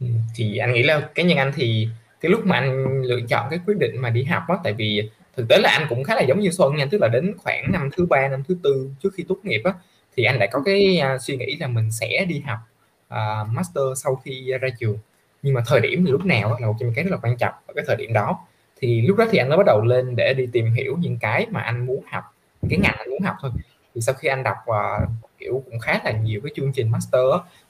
Ừ, 0.00 0.06
thì 0.34 0.56
anh 0.56 0.72
nghĩ 0.72 0.82
là 0.82 1.08
cái 1.14 1.24
nhân 1.24 1.38
anh 1.38 1.52
thì 1.56 1.88
cái 2.20 2.30
lúc 2.30 2.46
mà 2.46 2.56
anh 2.56 3.02
lựa 3.02 3.20
chọn 3.28 3.46
cái 3.50 3.58
quyết 3.66 3.78
định 3.78 4.00
mà 4.00 4.10
đi 4.10 4.24
học 4.24 4.42
á 4.48 4.56
tại 4.64 4.72
vì 4.72 5.10
thực 5.36 5.48
tế 5.48 5.58
là 5.58 5.70
anh 5.70 5.86
cũng 5.88 6.04
khá 6.04 6.14
là 6.14 6.22
giống 6.22 6.40
như 6.40 6.50
Xuân 6.50 6.76
nha 6.76 6.86
tức 6.90 6.98
là 7.00 7.08
đến 7.08 7.34
khoảng 7.38 7.72
năm 7.72 7.90
thứ 7.96 8.06
ba 8.06 8.28
năm 8.28 8.42
thứ 8.48 8.56
tư 8.62 8.90
trước 9.02 9.14
khi 9.14 9.24
tốt 9.28 9.36
nghiệp 9.42 9.60
á 9.64 9.72
thì 10.16 10.24
anh 10.24 10.38
đã 10.38 10.46
có 10.52 10.62
cái 10.64 11.00
uh, 11.14 11.22
suy 11.22 11.36
nghĩ 11.36 11.56
là 11.60 11.66
mình 11.66 11.90
sẽ 11.92 12.24
đi 12.28 12.42
học 12.46 12.58
uh, 13.06 13.48
master 13.52 13.84
sau 13.96 14.16
khi 14.24 14.52
ra 14.60 14.68
trường. 14.80 14.98
Nhưng 15.42 15.54
mà 15.54 15.62
thời 15.66 15.80
điểm 15.80 16.04
thì 16.04 16.12
lúc 16.12 16.24
nào 16.24 16.52
á, 16.52 16.58
là 16.60 16.66
một 16.66 16.74
trong 16.80 16.88
những 16.88 16.94
cái 16.94 17.04
rất 17.04 17.10
là 17.10 17.18
quan 17.22 17.36
trọng 17.36 17.54
ở 17.66 17.74
cái 17.74 17.84
thời 17.86 17.96
điểm 17.96 18.12
đó 18.12 18.38
thì 18.80 19.02
lúc 19.02 19.16
đó 19.16 19.24
thì 19.30 19.38
anh 19.38 19.48
mới 19.48 19.58
bắt 19.58 19.66
đầu 19.66 19.84
lên 19.84 20.16
để 20.16 20.34
đi 20.34 20.46
tìm 20.52 20.72
hiểu 20.72 20.96
những 21.00 21.18
cái 21.18 21.46
mà 21.50 21.60
anh 21.60 21.86
muốn 21.86 22.04
học 22.10 22.24
cái 22.70 22.78
ngành 22.78 22.94
anh 22.98 23.10
muốn 23.10 23.22
học 23.22 23.36
thôi. 23.40 23.50
Thì 23.94 24.00
sau 24.00 24.14
khi 24.14 24.28
anh 24.28 24.42
đọc 24.42 24.56
uh, 24.70 25.08
kiểu 25.38 25.62
cũng 25.70 25.78
khá 25.78 26.00
là 26.04 26.10
nhiều 26.10 26.40
cái 26.44 26.52
chương 26.56 26.72
trình 26.72 26.90
master 26.90 27.20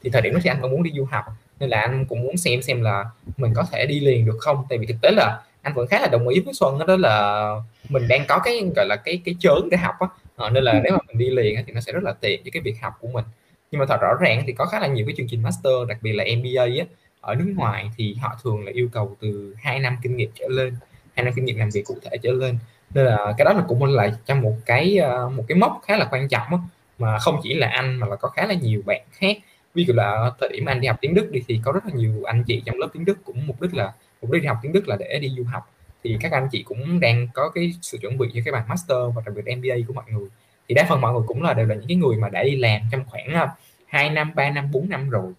thì 0.03 0.11
thời 0.11 0.23
điểm 0.23 0.33
đó 0.33 0.41
thì 0.43 0.51
anh 0.51 0.59
cũng 0.63 0.71
muốn 0.71 0.83
đi 0.83 0.91
du 0.97 1.05
học 1.05 1.25
nên 1.61 1.71
là 1.71 1.81
anh 1.81 2.05
cũng 2.09 2.23
muốn 2.23 2.37
xem 2.37 2.63
xem 2.63 2.83
là 2.83 3.05
mình 3.37 3.55
có 3.55 3.67
thể 3.73 3.87
đi 3.87 4.01
liền 4.01 4.27
được 4.27 4.37
không? 4.41 4.65
Tại 4.69 4.79
vì 4.79 4.87
thực 4.87 4.97
tế 5.03 5.11
là 5.11 5.43
anh 5.63 5.75
vẫn 5.75 5.87
khá 5.87 6.01
là 6.01 6.07
đồng 6.07 6.29
ý 6.29 6.41
với 6.41 6.55
Xuân 6.55 6.79
đó, 6.79 6.87
đó 6.87 6.97
là 6.97 7.49
mình 7.89 8.09
đang 8.09 8.25
có 8.29 8.39
cái 8.39 8.71
gọi 8.77 8.87
là 8.87 8.97
cái 8.97 9.23
cái 9.25 9.35
chớn 9.41 9.69
để 9.71 9.77
học 9.77 9.95
á. 10.01 10.07
À, 10.37 10.51
nên 10.51 10.65
là 10.65 10.73
ừ. 10.73 10.81
nếu 10.85 10.93
mà 10.93 10.99
mình 11.09 11.19
đi 11.19 11.31
liền 11.31 11.65
thì 11.67 11.73
nó 11.73 11.81
sẽ 11.81 11.93
rất 11.93 12.03
là 12.03 12.13
tiện 12.21 12.43
với 12.43 12.51
cái 12.51 12.63
việc 12.63 12.75
học 12.81 12.95
của 13.01 13.09
mình. 13.09 13.25
Nhưng 13.71 13.79
mà 13.79 13.87
thật 13.89 14.01
rõ 14.01 14.15
ràng 14.21 14.43
thì 14.47 14.53
có 14.53 14.67
khá 14.67 14.81
là 14.81 14.87
nhiều 14.87 15.07
cái 15.07 15.15
chương 15.17 15.29
trình 15.29 15.43
master 15.43 15.73
đặc 15.89 15.99
biệt 16.03 16.13
là 16.13 16.25
MBA 16.39 16.63
á 16.63 16.87
ở 17.21 17.35
nước 17.35 17.53
ngoài 17.57 17.91
thì 17.97 18.15
họ 18.15 18.39
thường 18.43 18.65
là 18.65 18.73
yêu 18.75 18.89
cầu 18.93 19.17
từ 19.21 19.55
2 19.59 19.79
năm 19.79 19.97
kinh 20.03 20.17
nghiệm 20.17 20.31
trở 20.35 20.49
lên 20.49 20.75
hai 21.15 21.25
năm 21.25 21.35
kinh 21.37 21.45
nghiệm 21.45 21.59
làm 21.59 21.71
việc 21.71 21.85
cụ 21.85 21.97
thể 22.03 22.17
trở 22.23 22.33
lên. 22.33 22.59
Nên 22.95 23.05
là 23.05 23.35
cái 23.39 23.45
đó 23.45 23.53
là 23.53 23.65
cũng 23.69 23.85
là 23.85 24.17
trong 24.27 24.41
một 24.41 24.55
cái 24.67 24.97
ờ, 24.97 25.29
một 25.29 25.45
cái 25.49 25.59
mốc 25.59 25.81
khá 25.87 25.97
là 25.97 26.09
quan 26.11 26.29
trọng 26.29 26.47
đó, 26.51 26.61
mà 26.99 27.19
không 27.19 27.41
chỉ 27.43 27.55
là 27.55 27.69
anh 27.69 27.97
mà 27.97 28.07
là 28.07 28.17
có 28.17 28.29
khá 28.29 28.47
là 28.47 28.55
nhiều 28.55 28.83
bạn 28.87 29.03
khác. 29.13 29.37
Ví 29.75 29.85
dụ 29.85 29.95
là 29.95 30.31
thời 30.41 30.49
điểm 30.53 30.65
anh 30.65 30.81
đi 30.81 30.89
học 30.89 30.97
tiếng 31.01 31.15
Đức 31.15 31.31
đi 31.31 31.43
thì 31.49 31.61
có 31.65 31.73
rất 31.73 31.87
là 31.87 31.93
nhiều 31.95 32.25
anh 32.25 32.45
chị 32.45 32.63
trong 32.67 32.79
lớp 32.79 32.89
tiếng 32.93 33.05
Đức 33.05 33.19
cũng 33.25 33.47
mục 33.47 33.61
đích 33.61 33.75
là 33.75 33.93
mục 34.23 34.31
đích 34.31 34.43
đi 34.43 34.49
học 34.49 34.59
tiếng 34.63 34.73
Đức 34.73 34.89
là 34.89 34.97
để 34.97 35.19
đi 35.19 35.35
du 35.37 35.45
học. 35.45 35.71
Thì 36.05 36.17
các 36.21 36.33
anh 36.33 36.49
chị 36.53 36.63
cũng 36.63 37.01
đang 37.01 37.29
có 37.35 37.49
cái 37.49 37.73
sự 37.83 37.99
chuẩn 37.99 38.19
bị 38.19 38.29
cho 38.35 38.41
cái 38.45 38.53
bằng 38.53 38.69
master 38.69 38.99
và 39.15 39.23
đặc 39.27 39.35
biệt 39.37 39.57
MBA 39.57 39.75
của 39.89 39.95
mọi 39.95 40.05
người. 40.09 40.29
Thì 40.69 40.75
đa 40.75 40.87
phần 40.89 41.01
mọi 41.01 41.13
người 41.13 41.23
cũng 41.27 41.43
là 41.43 41.55
đều 41.55 41.67
là 41.67 41.75
những 41.75 41.89
cái 41.89 41.97
người 41.97 42.17
mà 42.17 42.29
đã 42.29 42.43
đi 42.43 42.57
làm 42.57 42.81
trong 42.93 43.05
khoảng 43.07 43.35
ờ, 43.35 43.49
2 43.87 44.11
năm 44.11 44.33
3 44.35 44.51
năm 44.51 44.71
4 44.73 44.89
năm 44.89 45.11
rồi. 45.11 45.33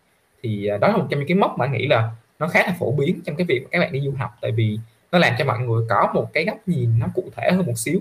Thì 0.44 0.66
ờ, 0.66 0.78
đó 0.78 0.88
là 0.88 0.98
một 0.98 1.08
trong 1.10 1.20
những 1.20 1.28
cái 1.28 1.38
mốc 1.38 1.56
mà 1.58 1.66
anh 1.66 1.72
nghĩ 1.72 1.88
là 1.88 2.12
nó 2.40 2.48
khá 2.48 2.60
là 2.60 2.76
phổ 2.80 2.92
biến 2.92 3.20
trong 3.26 3.36
cái 3.36 3.46
việc 3.46 3.64
mà 3.64 3.68
các 3.72 3.80
bạn 3.80 3.92
đi 3.92 4.02
du 4.02 4.12
học. 4.18 4.32
Tại 4.42 4.52
vì 4.52 4.80
nó 5.16 5.20
làm 5.20 5.36
cho 5.38 5.46
mọi 5.46 5.60
người 5.60 5.86
có 5.90 6.12
một 6.14 6.34
cái 6.34 6.46
góc 6.46 6.58
nhìn 6.66 7.00
nó 7.00 7.08
cụ 7.16 7.24
thể 7.36 7.52
hơn 7.52 7.66
một 7.66 7.78
xíu 7.78 8.00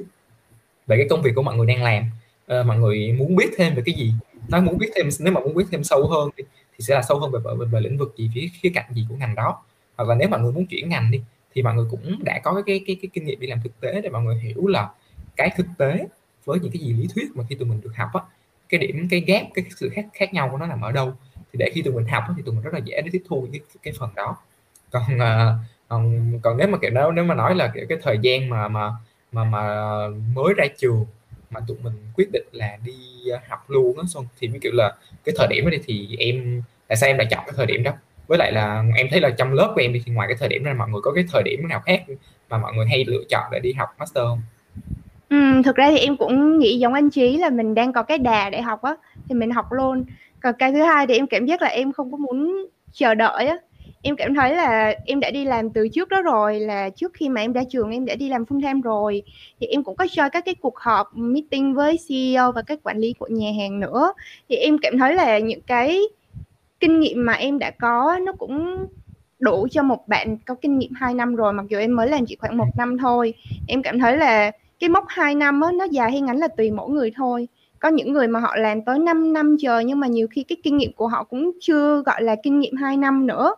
về 0.87 0.97
cái 0.97 1.07
công 1.11 1.23
việc 1.23 1.33
của 1.35 1.43
mọi 1.43 1.57
người 1.57 1.67
đang 1.67 1.83
làm. 1.83 2.11
À, 2.47 2.63
mọi 2.63 2.79
người 2.79 3.13
muốn 3.13 3.37
biết 3.37 3.51
thêm 3.57 3.75
về 3.75 3.83
cái 3.87 3.95
gì 3.95 4.13
nó 4.49 4.61
muốn 4.61 4.79
biết 4.79 4.91
thêm 4.97 5.09
nếu 5.21 5.33
mà 5.33 5.41
muốn 5.41 5.55
biết 5.55 5.65
thêm 5.71 5.85
sâu 5.85 6.07
hơn 6.07 6.31
thì, 6.37 6.45
thì 6.55 6.79
sẽ 6.79 6.95
là 6.95 7.03
sâu 7.03 7.19
hơn 7.19 7.31
về, 7.31 7.39
về, 7.59 7.67
về 7.67 7.81
lĩnh 7.81 7.99
vực 7.99 8.15
gì 8.17 8.31
phía 8.35 8.49
khía 8.61 8.71
cạnh 8.75 8.85
gì 8.91 9.07
của 9.09 9.17
ngành 9.17 9.35
đó. 9.35 9.63
Hoặc 9.97 10.09
là 10.09 10.15
nếu 10.15 10.29
mọi 10.29 10.41
người 10.41 10.53
muốn 10.53 10.67
chuyển 10.67 10.89
ngành 10.89 11.11
đi 11.11 11.23
thì 11.55 11.63
mọi 11.63 11.75
người 11.75 11.87
cũng 11.91 12.25
đã 12.25 12.41
có 12.45 12.53
cái 12.55 12.63
cái 12.67 12.81
cái, 12.87 12.97
cái 13.03 13.09
kinh 13.13 13.25
nghiệm 13.25 13.41
đi 13.41 13.47
làm 13.47 13.61
thực 13.65 13.81
tế 13.81 14.01
để 14.01 14.09
mọi 14.09 14.23
người 14.23 14.37
hiểu 14.37 14.67
là 14.67 14.91
cái 15.37 15.51
thực 15.57 15.67
tế 15.79 16.07
với 16.45 16.61
những 16.61 16.73
cái 16.73 16.83
gì 16.83 16.93
lý 16.93 17.09
thuyết 17.15 17.27
mà 17.35 17.45
khi 17.49 17.55
tụi 17.55 17.69
mình 17.69 17.81
được 17.81 17.97
học 17.97 18.11
á 18.13 18.21
cái 18.69 18.79
điểm 18.79 19.09
cái 19.11 19.21
gap 19.21 19.47
cái 19.55 19.65
sự 19.77 19.89
khác 19.89 20.07
khác 20.13 20.35
nhau 20.35 20.49
của 20.51 20.57
nó 20.57 20.67
nằm 20.67 20.81
ở 20.81 20.93
đâu. 20.93 21.13
Thì 21.35 21.59
để 21.59 21.71
khi 21.75 21.83
tụi 21.83 21.95
mình 21.95 22.07
học 22.07 22.25
thì 22.37 22.43
tụi 22.47 22.55
mình 22.55 22.65
rất 22.65 22.75
là 22.75 22.81
dễ 22.85 23.01
để 23.05 23.09
tiếp 23.13 23.23
thu 23.29 23.49
cái 23.53 23.61
cái 23.83 23.95
phần 23.99 24.11
đó. 24.15 24.37
Còn 24.91 25.03
uh, 25.03 25.65
còn 25.89 26.33
còn 26.43 26.57
nếu 26.57 26.69
mà 26.69 26.79
kiểu 26.79 26.91
nếu 26.91 27.13
nếu 27.13 27.25
mà 27.25 27.35
nói 27.35 27.55
là 27.55 27.73
kiểu 27.75 27.87
cái 27.89 27.99
thời 28.03 28.19
gian 28.23 28.49
mà 28.49 28.69
mà 28.69 28.91
mà 29.33 29.45
mà 29.45 29.85
mới 30.35 30.55
ra 30.57 30.65
trường 30.79 31.07
mà 31.51 31.61
tụi 31.69 31.77
mình 31.83 31.93
quyết 32.17 32.29
định 32.33 32.45
là 32.53 32.79
đi 32.85 32.95
học 33.49 33.71
luôn 33.71 33.99
á 33.99 34.05
xong 34.09 34.27
thì 34.41 34.49
mới 34.49 34.59
kiểu 34.61 34.73
là 34.75 34.95
cái 35.25 35.35
thời 35.39 35.47
điểm 35.51 35.65
đó 35.71 35.77
thì 35.87 36.17
em 36.19 36.63
tại 36.89 36.97
sao 36.97 37.11
em 37.11 37.19
lại 37.19 37.27
chọn 37.31 37.43
cái 37.47 37.55
thời 37.57 37.67
điểm 37.67 37.83
đó 37.83 37.93
với 38.27 38.39
lại 38.39 38.53
là 38.53 38.85
em 38.97 39.07
thấy 39.11 39.21
là 39.21 39.31
trong 39.31 39.53
lớp 39.53 39.73
của 39.75 39.81
em 39.81 39.93
thì 39.93 40.13
ngoài 40.13 40.29
cái 40.29 40.37
thời 40.41 40.49
điểm 40.49 40.65
này 40.65 40.75
mọi 40.75 40.89
người 40.89 41.01
có 41.03 41.13
cái 41.13 41.25
thời 41.33 41.43
điểm 41.43 41.69
nào 41.69 41.81
khác 41.81 42.03
mà 42.49 42.59
mọi 42.59 42.73
người 42.75 42.87
hay 42.87 43.05
lựa 43.05 43.23
chọn 43.29 43.45
để 43.53 43.61
đi 43.61 43.73
học 43.73 43.89
master 43.99 44.25
không? 44.25 44.41
Ừ, 45.29 45.63
thực 45.65 45.77
ra 45.77 45.91
thì 45.91 45.99
em 45.99 46.17
cũng 46.17 46.59
nghĩ 46.59 46.79
giống 46.79 46.95
anh 46.95 47.11
Trí 47.11 47.37
là 47.37 47.51
mình 47.51 47.75
đang 47.75 47.93
có 47.93 48.03
cái 48.03 48.19
đà 48.19 48.51
để 48.51 48.61
học 48.63 48.83
á 48.83 48.95
thì 49.29 49.35
mình 49.35 49.51
học 49.51 49.73
luôn. 49.73 50.05
Còn 50.41 50.55
cái 50.59 50.73
thứ 50.73 50.83
hai 50.83 51.07
thì 51.07 51.15
em 51.15 51.27
cảm 51.27 51.47
giác 51.47 51.63
là 51.63 51.69
em 51.69 51.93
không 51.93 52.11
có 52.11 52.17
muốn 52.17 52.67
chờ 52.93 53.15
đợi 53.15 53.47
á 53.47 53.57
em 54.05 54.17
cảm 54.17 54.35
thấy 54.35 54.55
là 54.55 54.95
em 55.07 55.21
đã 55.21 55.31
đi 55.31 55.45
làm 55.45 55.71
từ 55.71 55.89
trước 55.89 56.09
đó 56.09 56.23
rồi 56.23 56.61
là 56.61 56.91
trước 56.91 57.13
khi 57.15 57.29
mà 57.29 57.41
em 57.41 57.53
ra 57.53 57.63
trường 57.71 57.91
em 57.91 58.05
đã 58.05 58.15
đi 58.15 58.29
làm 58.29 58.45
full 58.45 58.63
time 58.63 58.81
rồi. 58.85 59.23
Thì 59.61 59.67
em 59.67 59.85
cũng 59.85 59.97
có 59.97 60.07
cho 60.11 60.29
các 60.29 60.45
cái 60.45 60.55
cuộc 60.55 60.79
họp 60.79 61.11
meeting 61.15 61.75
với 61.75 61.99
CEO 62.09 62.53
và 62.53 62.63
các 62.63 62.79
quản 62.83 62.99
lý 62.99 63.13
của 63.13 63.29
nhà 63.31 63.51
hàng 63.59 63.81
nữa. 63.81 64.13
Thì 64.49 64.57
em 64.57 64.79
cảm 64.83 64.99
thấy 64.99 65.15
là 65.15 65.39
những 65.39 65.61
cái 65.61 66.01
kinh 66.81 67.01
nghiệm 67.01 67.27
mà 67.27 67.33
em 67.33 67.59
đã 67.59 67.71
có 67.71 68.19
nó 68.23 68.33
cũng 68.33 68.87
đủ 69.39 69.69
cho 69.71 69.83
một 69.83 70.09
bạn 70.09 70.39
có 70.47 70.55
kinh 70.55 70.79
nghiệm 70.79 70.93
2 70.95 71.15
năm 71.15 71.37
rồi 71.37 71.53
mặc 71.53 71.67
dù 71.69 71.79
em 71.79 71.97
mới 71.97 72.09
làm 72.09 72.27
chỉ 72.27 72.37
khoảng 72.37 72.57
một 72.57 72.69
năm 72.77 72.99
thôi. 72.99 73.35
Em 73.69 73.83
cảm 73.83 73.99
thấy 73.99 74.17
là 74.17 74.51
cái 74.81 74.89
mốc 74.89 75.05
2 75.09 75.35
năm 75.35 75.61
đó, 75.61 75.71
nó 75.71 75.85
dài 75.85 76.11
hay 76.11 76.21
ngắn 76.21 76.37
là 76.37 76.49
tùy 76.49 76.71
mỗi 76.71 76.91
người 76.91 77.13
thôi. 77.17 77.49
Có 77.79 77.89
những 77.89 78.13
người 78.13 78.29
mà 78.29 78.41
họ 78.41 78.57
làm 78.57 78.83
tới 78.83 78.99
5 78.99 79.33
năm 79.33 79.57
chờ 79.61 79.79
nhưng 79.79 80.01
mà 80.01 80.07
nhiều 80.07 80.27
khi 80.31 80.43
cái 80.43 80.57
kinh 80.63 80.77
nghiệm 80.77 80.93
của 80.93 81.09
họ 81.09 81.25
cũng 81.25 81.51
chưa 81.61 82.03
gọi 82.07 82.23
là 82.23 82.37
kinh 82.43 82.59
nghiệm 82.59 82.77
2 82.77 82.97
năm 82.97 83.27
nữa 83.27 83.55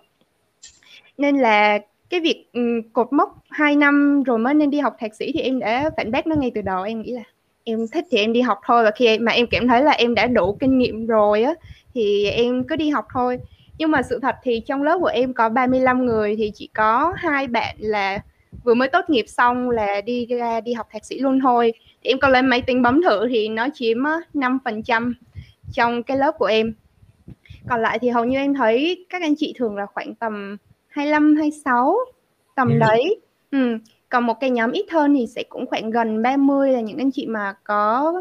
nên 1.19 1.39
là 1.39 1.79
cái 2.11 2.21
việc 2.21 2.47
cột 2.93 3.13
mốc 3.13 3.39
2 3.51 3.77
năm 3.77 4.23
rồi 4.23 4.39
mới 4.39 4.55
nên 4.55 4.71
đi 4.71 4.79
học 4.79 4.97
thạc 4.99 5.15
sĩ 5.15 5.33
thì 5.33 5.41
em 5.41 5.59
đã 5.59 5.91
phản 5.97 6.11
bác 6.11 6.27
nó 6.27 6.37
ngay 6.37 6.53
từ 6.55 6.63
đầu. 6.63 6.83
Em 6.83 7.03
nghĩ 7.03 7.13
là 7.13 7.23
em 7.65 7.87
thích 7.93 8.05
thì 8.11 8.19
em 8.19 8.33
đi 8.33 8.41
học 8.41 8.59
thôi. 8.67 8.85
Và 8.85 8.91
khi 8.91 9.19
mà 9.19 9.33
em 9.33 9.47
cảm 9.51 9.69
thấy 9.69 9.83
là 9.83 9.93
em 9.93 10.15
đã 10.15 10.27
đủ 10.27 10.57
kinh 10.61 10.79
nghiệm 10.79 11.07
rồi 11.07 11.43
á, 11.43 11.55
thì 11.95 12.27
em 12.31 12.65
cứ 12.65 12.77
đi 12.77 12.89
học 12.89 13.07
thôi. 13.13 13.39
Nhưng 13.79 13.91
mà 13.91 14.03
sự 14.03 14.19
thật 14.23 14.35
thì 14.43 14.61
trong 14.61 14.83
lớp 14.83 14.99
của 15.01 15.07
em 15.07 15.35
có 15.35 15.49
35 15.49 16.07
người 16.07 16.37
thì 16.37 16.53
chỉ 16.55 16.69
có 16.75 17.13
hai 17.17 17.47
bạn 17.47 17.77
là 17.79 18.19
vừa 18.65 18.75
mới 18.75 18.89
tốt 18.89 19.05
nghiệp 19.09 19.25
xong 19.29 19.71
là 19.71 20.01
đi 20.01 20.27
ra 20.27 20.61
đi 20.61 20.73
học 20.73 20.87
thạc 20.93 21.05
sĩ 21.05 21.19
luôn 21.19 21.41
thôi. 21.41 21.73
Thì 22.05 22.11
em 22.11 22.19
còn 22.19 22.33
lên 22.33 22.47
máy 22.47 22.63
tính 22.63 22.83
bấm 22.83 23.03
thử 23.03 23.29
thì 23.29 23.49
nó 23.49 23.69
chiếm 23.75 23.99
5% 24.35 25.13
trong 25.73 26.03
cái 26.03 26.17
lớp 26.17 26.33
của 26.39 26.47
em. 26.47 26.75
Còn 27.69 27.83
lại 27.83 27.99
thì 27.99 28.09
hầu 28.09 28.25
như 28.25 28.39
em 28.39 28.55
thấy 28.55 29.07
các 29.09 29.23
anh 29.23 29.35
chị 29.39 29.55
thường 29.57 29.77
là 29.77 29.87
khoảng 29.87 30.15
tầm 30.15 30.57
25, 30.97 31.37
26 31.37 31.97
tầm 32.55 32.69
ừ. 32.69 32.79
đấy. 32.79 33.21
Ừ. 33.51 33.79
Còn 34.09 34.27
một 34.27 34.35
cái 34.41 34.51
nhóm 34.51 34.73
ít 34.73 34.87
hơn 34.91 35.15
thì 35.15 35.27
sẽ 35.27 35.43
cũng 35.49 35.67
khoảng 35.67 35.91
gần 35.91 36.23
30 36.23 36.73
là 36.73 36.81
những 36.81 36.99
anh 36.99 37.11
chị 37.11 37.27
mà 37.27 37.55
có 37.65 38.13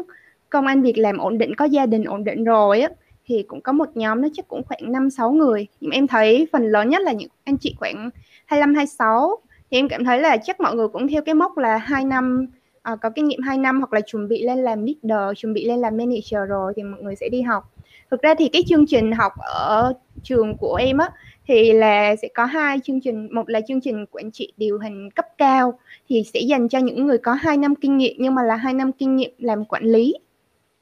công 0.50 0.66
ăn 0.66 0.82
việc 0.82 0.98
làm 0.98 1.18
ổn 1.18 1.38
định, 1.38 1.54
có 1.54 1.64
gia 1.64 1.86
đình 1.86 2.04
ổn 2.04 2.24
định 2.24 2.44
rồi 2.44 2.80
á 2.80 2.88
thì 3.26 3.44
cũng 3.48 3.60
có 3.60 3.72
một 3.72 3.88
nhóm 3.94 4.20
nó 4.20 4.28
chắc 4.34 4.48
cũng 4.48 4.62
khoảng 4.64 4.92
5 4.92 5.10
6 5.10 5.30
người. 5.30 5.66
Nhưng 5.80 5.90
em 5.90 6.06
thấy 6.06 6.48
phần 6.52 6.66
lớn 6.66 6.88
nhất 6.88 7.02
là 7.02 7.12
những 7.12 7.28
anh 7.44 7.56
chị 7.58 7.74
khoảng 7.78 8.10
25 8.46 8.74
26 8.74 9.36
thì 9.70 9.78
em 9.78 9.88
cảm 9.88 10.04
thấy 10.04 10.20
là 10.20 10.36
chắc 10.36 10.60
mọi 10.60 10.74
người 10.74 10.88
cũng 10.88 11.08
theo 11.08 11.22
cái 11.22 11.34
mốc 11.34 11.58
là 11.58 11.76
2 11.76 12.04
năm 12.04 12.46
uh, 12.92 13.00
có 13.00 13.10
kinh 13.10 13.28
nghiệm 13.28 13.42
2 13.42 13.58
năm 13.58 13.78
hoặc 13.80 13.92
là 13.92 14.00
chuẩn 14.00 14.28
bị 14.28 14.42
lên 14.42 14.58
làm 14.58 14.84
leader 14.84 15.38
chuẩn 15.38 15.52
bị 15.52 15.64
lên 15.64 15.80
làm 15.80 15.96
manager 15.96 16.48
rồi 16.48 16.72
thì 16.76 16.82
mọi 16.82 17.02
người 17.02 17.16
sẽ 17.16 17.28
đi 17.28 17.42
học 17.42 17.72
thực 18.10 18.22
ra 18.22 18.34
thì 18.38 18.48
cái 18.48 18.62
chương 18.66 18.86
trình 18.86 19.12
học 19.12 19.32
ở 19.38 19.92
trường 20.22 20.56
của 20.56 20.74
em 20.74 20.98
á 20.98 21.10
thì 21.46 21.72
là 21.72 22.16
sẽ 22.16 22.28
có 22.34 22.44
hai 22.44 22.80
chương 22.84 23.00
trình, 23.00 23.28
một 23.34 23.48
là 23.50 23.60
chương 23.68 23.80
trình 23.80 24.06
quản 24.10 24.30
trị 24.30 24.52
điều 24.56 24.78
hành 24.78 25.10
cấp 25.10 25.26
cao, 25.38 25.78
thì 26.08 26.22
sẽ 26.34 26.40
dành 26.40 26.68
cho 26.68 26.78
những 26.78 27.06
người 27.06 27.18
có 27.18 27.32
2 27.32 27.56
năm 27.56 27.74
kinh 27.74 27.96
nghiệm, 27.96 28.16
nhưng 28.18 28.34
mà 28.34 28.42
là 28.42 28.56
hai 28.56 28.74
năm 28.74 28.92
kinh 28.92 29.16
nghiệm 29.16 29.30
làm 29.38 29.64
quản 29.64 29.84
lý 29.84 30.14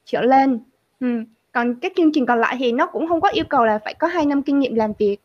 trở 0.04 0.22
lên. 0.22 0.58
Ừ. 1.00 1.24
còn 1.52 1.74
các 1.74 1.92
chương 1.96 2.12
trình 2.12 2.26
còn 2.26 2.40
lại 2.40 2.56
thì 2.58 2.72
nó 2.72 2.86
cũng 2.86 3.08
không 3.08 3.20
có 3.20 3.28
yêu 3.28 3.44
cầu 3.48 3.64
là 3.64 3.78
phải 3.84 3.94
có 3.94 4.06
2 4.06 4.26
năm 4.26 4.42
kinh 4.42 4.58
nghiệm 4.58 4.74
làm 4.74 4.92
việc. 4.98 5.16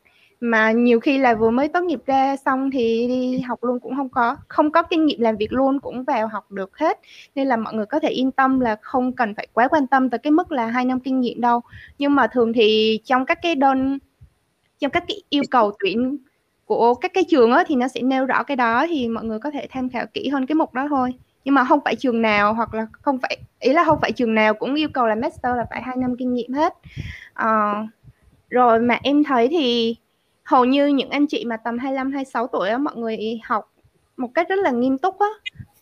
Mà 0.42 0.72
nhiều 0.72 1.00
khi 1.00 1.18
là 1.18 1.36
vừa 1.36 1.50
mới 1.50 1.68
tốt 1.68 1.82
nghiệp 1.82 2.00
ra 2.06 2.36
xong 2.38 2.72
thì 2.72 3.08
đi 3.08 3.40
học 3.40 3.64
luôn 3.64 3.80
cũng 3.80 3.96
không 3.96 4.10
có 4.10 4.38
không 4.48 4.72
có 4.72 4.84
kinh 4.84 5.06
nghiệm 5.06 5.22
làm 5.22 5.38
việc 5.38 5.54
luôn 5.54 5.80
cũng 5.80 6.04
vào 6.04 6.28
học 6.28 6.52
được 6.52 6.78
hết. 6.78 7.00
Nên 7.36 7.48
là 7.48 7.58
mọi 7.58 7.74
người 7.74 7.86
có 7.86 8.00
thể 8.00 8.10
yên 8.10 8.32
tâm 8.32 8.60
là 8.60 8.76
không 8.82 9.12
cần 9.14 9.36
phải 9.36 9.48
quá 9.54 9.68
quan 9.68 9.88
tâm 9.88 10.10
tới 10.10 10.18
cái 10.20 10.32
mức 10.32 10.52
là 10.52 10.66
hai 10.68 10.86
năm 10.86 11.00
kinh 11.00 11.20
nghiệm 11.20 11.42
đâu. 11.42 11.62
Nhưng 12.00 12.16
mà 12.16 12.28
thường 12.28 12.54
thì 12.54 13.00
trong 13.04 13.26
các 13.26 13.40
cái 13.42 13.56
đơn 13.56 14.00
trong 14.80 14.92
các 14.92 15.04
cái 15.08 15.22
yêu 15.30 15.44
cầu 15.52 15.72
tuyển 15.84 16.18
của 16.66 16.94
các 16.94 17.14
cái 17.14 17.24
trường 17.30 17.52
á 17.52 17.64
thì 17.68 17.76
nó 17.76 17.88
sẽ 17.88 18.02
nêu 18.02 18.26
rõ 18.26 18.44
cái 18.44 18.58
đó 18.58 18.86
thì 18.90 19.08
mọi 19.08 19.24
người 19.24 19.40
có 19.40 19.52
thể 19.52 19.68
tham 19.70 19.90
khảo 19.90 20.06
kỹ 20.14 20.30
hơn 20.30 20.46
cái 20.46 20.56
mục 20.56 20.74
đó 20.74 20.88
thôi. 20.90 21.14
Nhưng 21.46 21.56
mà 21.56 21.66
không 21.66 21.80
phải 21.86 21.96
trường 21.96 22.22
nào 22.22 22.54
hoặc 22.54 22.74
là 22.74 22.88
không 23.02 23.20
phải 23.20 23.38
ý 23.60 23.74
là 23.74 23.84
không 23.84 24.00
phải 24.02 24.12
trường 24.12 24.36
nào 24.36 24.54
cũng 24.54 24.76
yêu 24.76 24.90
cầu 24.94 25.08
là 25.08 25.16
master 25.16 25.56
là 25.56 25.66
phải 25.70 25.82
hai 25.82 25.96
năm 25.98 26.16
kinh 26.18 26.34
nghiệm 26.34 26.54
hết. 26.54 26.74
À, 27.34 27.84
rồi 28.50 28.80
mà 28.80 29.00
em 29.04 29.24
thấy 29.24 29.48
thì 29.48 29.96
hầu 30.44 30.66
như 30.66 30.88
những 30.88 31.10
anh 31.10 31.28
chị 31.28 31.46
mà 31.46 31.58
tầm 31.58 31.78
25 31.78 32.12
26 32.12 32.48
tuổi 32.48 32.70
á 32.70 32.78
mọi 32.78 32.96
người 32.96 33.40
học 33.44 33.72
một 34.18 34.30
cách 34.34 34.50
rất 34.50 34.60
là 34.60 34.72
nghiêm 34.72 34.98
túc 34.98 35.20
á. 35.20 35.28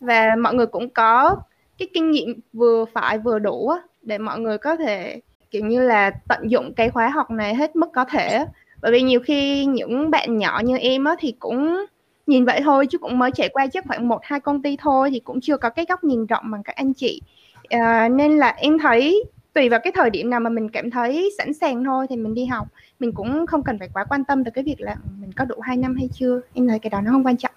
Và 0.00 0.36
mọi 0.38 0.54
người 0.54 0.66
cũng 0.66 0.90
có 0.90 1.36
cái 1.78 1.88
kinh 1.94 2.10
nghiệm 2.10 2.40
vừa 2.52 2.84
phải 2.84 3.18
vừa 3.18 3.38
đủ 3.38 3.68
á 3.68 3.78
để 4.02 4.18
mọi 4.18 4.38
người 4.38 4.58
có 4.58 4.76
thể 4.76 5.20
kiểu 5.50 5.64
như 5.64 5.80
là 5.80 6.10
tận 6.28 6.50
dụng 6.50 6.74
cái 6.74 6.90
khóa 6.90 7.08
học 7.08 7.30
này 7.30 7.54
hết 7.54 7.76
mức 7.76 7.88
có 7.94 8.04
thể 8.04 8.44
bởi 8.82 8.92
vì 8.92 9.02
nhiều 9.02 9.20
khi 9.20 9.64
những 9.64 10.10
bạn 10.10 10.38
nhỏ 10.38 10.60
như 10.64 10.76
em 10.76 11.04
á 11.04 11.14
thì 11.18 11.34
cũng 11.38 11.86
nhìn 12.26 12.44
vậy 12.44 12.60
thôi 12.64 12.86
chứ 12.86 12.98
cũng 12.98 13.18
mới 13.18 13.30
trải 13.34 13.48
qua 13.48 13.66
chắc 13.72 13.84
khoảng 13.88 14.08
một 14.08 14.20
hai 14.22 14.40
công 14.40 14.62
ty 14.62 14.76
thôi 14.80 15.10
thì 15.10 15.20
cũng 15.20 15.40
chưa 15.40 15.56
có 15.56 15.70
cái 15.70 15.86
góc 15.88 16.04
nhìn 16.04 16.26
rộng 16.26 16.50
bằng 16.50 16.62
các 16.62 16.76
anh 16.76 16.92
chị. 16.94 17.22
À, 17.68 18.08
nên 18.08 18.36
là 18.36 18.54
em 18.56 18.78
thấy 18.78 19.24
tùy 19.52 19.68
vào 19.68 19.80
cái 19.84 19.92
thời 19.96 20.10
điểm 20.10 20.30
nào 20.30 20.40
mà 20.40 20.50
mình 20.50 20.68
cảm 20.68 20.90
thấy 20.90 21.30
sẵn 21.38 21.54
sàng 21.54 21.84
thôi 21.84 22.06
thì 22.10 22.16
mình 22.16 22.34
đi 22.34 22.46
học. 22.46 22.68
Mình 23.00 23.12
cũng 23.12 23.46
không 23.46 23.62
cần 23.62 23.78
phải 23.78 23.88
quá 23.92 24.04
quan 24.04 24.24
tâm 24.24 24.44
tới 24.44 24.52
cái 24.52 24.64
việc 24.64 24.80
là 24.80 24.96
mình 25.20 25.32
có 25.32 25.44
đủ 25.44 25.60
2 25.60 25.76
năm 25.76 25.96
hay 25.96 26.08
chưa. 26.14 26.40
Em 26.54 26.68
thấy 26.68 26.78
cái 26.78 26.90
đó 26.90 27.00
nó 27.00 27.10
không 27.10 27.26
quan 27.26 27.36
trọng. 27.36 27.52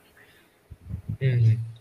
Ừ. 1.19 1.27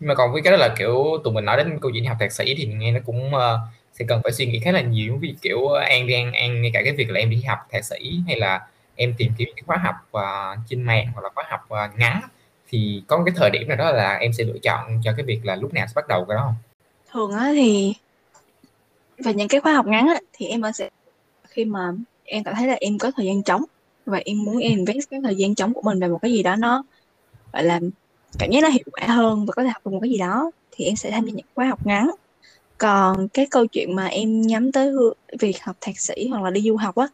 nhưng 0.01 0.09
mà 0.09 0.15
còn 0.15 0.33
với 0.33 0.43
cái 0.43 0.51
đó 0.51 0.57
là 0.57 0.75
kiểu 0.79 1.05
tụi 1.25 1.35
mình 1.35 1.45
nói 1.45 1.57
đến 1.57 1.79
câu 1.81 1.91
chuyện 1.95 2.05
học 2.05 2.17
thạc 2.21 2.33
sĩ 2.33 2.55
thì 2.59 2.67
nghe 2.67 2.93
nó 2.93 3.01
cũng 3.07 3.35
uh, 3.35 3.61
sẽ 3.93 4.05
cần 4.09 4.21
phải 4.23 4.33
suy 4.33 4.47
nghĩ 4.47 4.59
khá 4.59 4.73
là 4.73 4.81
nhiều. 4.81 5.19
Vì 5.21 5.35
kiểu 5.43 5.69
an 5.69 6.07
đi 6.07 6.15
an 6.15 6.33
an 6.33 6.63
ngay 6.63 6.71
cả 6.75 6.83
cái 6.85 6.93
việc 6.93 7.11
là 7.11 7.21
em 7.21 7.31
đi 7.31 7.43
học 7.49 7.59
thạc 7.71 7.85
sĩ 7.85 8.21
hay 8.27 8.39
là 8.39 8.61
em 9.01 9.15
tìm 9.19 9.33
kiếm 9.39 9.49
cái 9.57 9.63
khóa 9.67 9.77
học 9.77 9.95
uh, 10.17 10.59
trên 10.69 10.83
mạng 10.83 11.07
hoặc 11.15 11.23
là 11.23 11.29
khóa 11.35 11.45
học 11.51 11.69
uh, 11.73 11.99
ngắn 11.99 12.21
thì 12.69 13.03
có 13.07 13.17
một 13.17 13.23
cái 13.27 13.35
thời 13.37 13.51
điểm 13.51 13.69
nào 13.69 13.77
đó 13.77 13.93
là 13.93 14.17
em 14.17 14.33
sẽ 14.33 14.45
lựa 14.45 14.59
chọn 14.63 15.01
cho 15.05 15.13
cái 15.17 15.27
việc 15.27 15.41
là 15.45 15.57
lúc 15.57 15.75
nào 15.75 15.87
sẽ 15.87 15.93
bắt 15.95 16.09
đầu 16.09 16.25
cái 16.29 16.37
đó 16.37 16.43
không? 16.45 16.55
Thường 17.13 17.33
á 17.33 17.51
thì 17.53 17.95
về 19.19 19.35
những 19.35 19.49
cái 19.49 19.61
khóa 19.61 19.73
học 19.73 19.87
ngắn 19.87 20.09
á, 20.09 20.21
thì 20.33 20.47
em 20.47 20.63
sẽ 20.75 20.91
khi 21.49 21.65
mà 21.65 21.93
em 22.25 22.45
cảm 22.45 22.55
thấy 22.55 22.67
là 22.67 22.77
em 22.81 22.99
có 22.99 23.11
thời 23.17 23.27
gian 23.27 23.43
trống 23.43 23.65
và 24.07 24.21
em 24.25 24.45
muốn 24.45 24.59
invest 24.59 25.11
cái 25.11 25.21
thời 25.25 25.35
gian 25.35 25.55
trống 25.55 25.75
của 25.75 25.83
mình 25.83 26.01
vào 26.01 26.11
một 26.11 26.19
cái 26.23 26.33
gì 26.33 26.43
đó 26.43 26.57
nó 26.57 26.85
gọi 27.53 27.65
là 27.65 27.81
cảm 28.39 28.51
giác 28.51 28.63
nó 28.63 28.69
hiệu 28.69 28.85
quả 28.93 29.07
hơn 29.07 29.47
và 29.47 29.53
có 29.53 29.63
thể 29.63 29.69
học 29.69 29.83
được 29.85 29.93
một 29.93 30.01
cái 30.03 30.11
gì 30.11 30.19
đó 30.19 30.51
thì 30.71 30.85
em 30.85 30.97
sẽ 30.97 31.11
tham 31.11 31.25
gia 31.25 31.33
những 31.33 31.47
khóa 31.55 31.67
học 31.67 31.87
ngắn. 31.87 32.11
Còn 32.79 33.29
cái 33.29 33.47
câu 33.51 33.67
chuyện 33.67 33.97
mà 33.97 34.07
em 34.07 34.43
nhắm 34.43 34.73
tới 34.73 34.93
việc 35.41 35.63
học 35.63 35.77
thạc 35.81 35.99
sĩ 35.99 36.29
hoặc 36.31 36.43
là 36.43 36.51
đi 36.51 36.61
du 36.61 36.77
học 36.77 36.97
á 36.97 37.07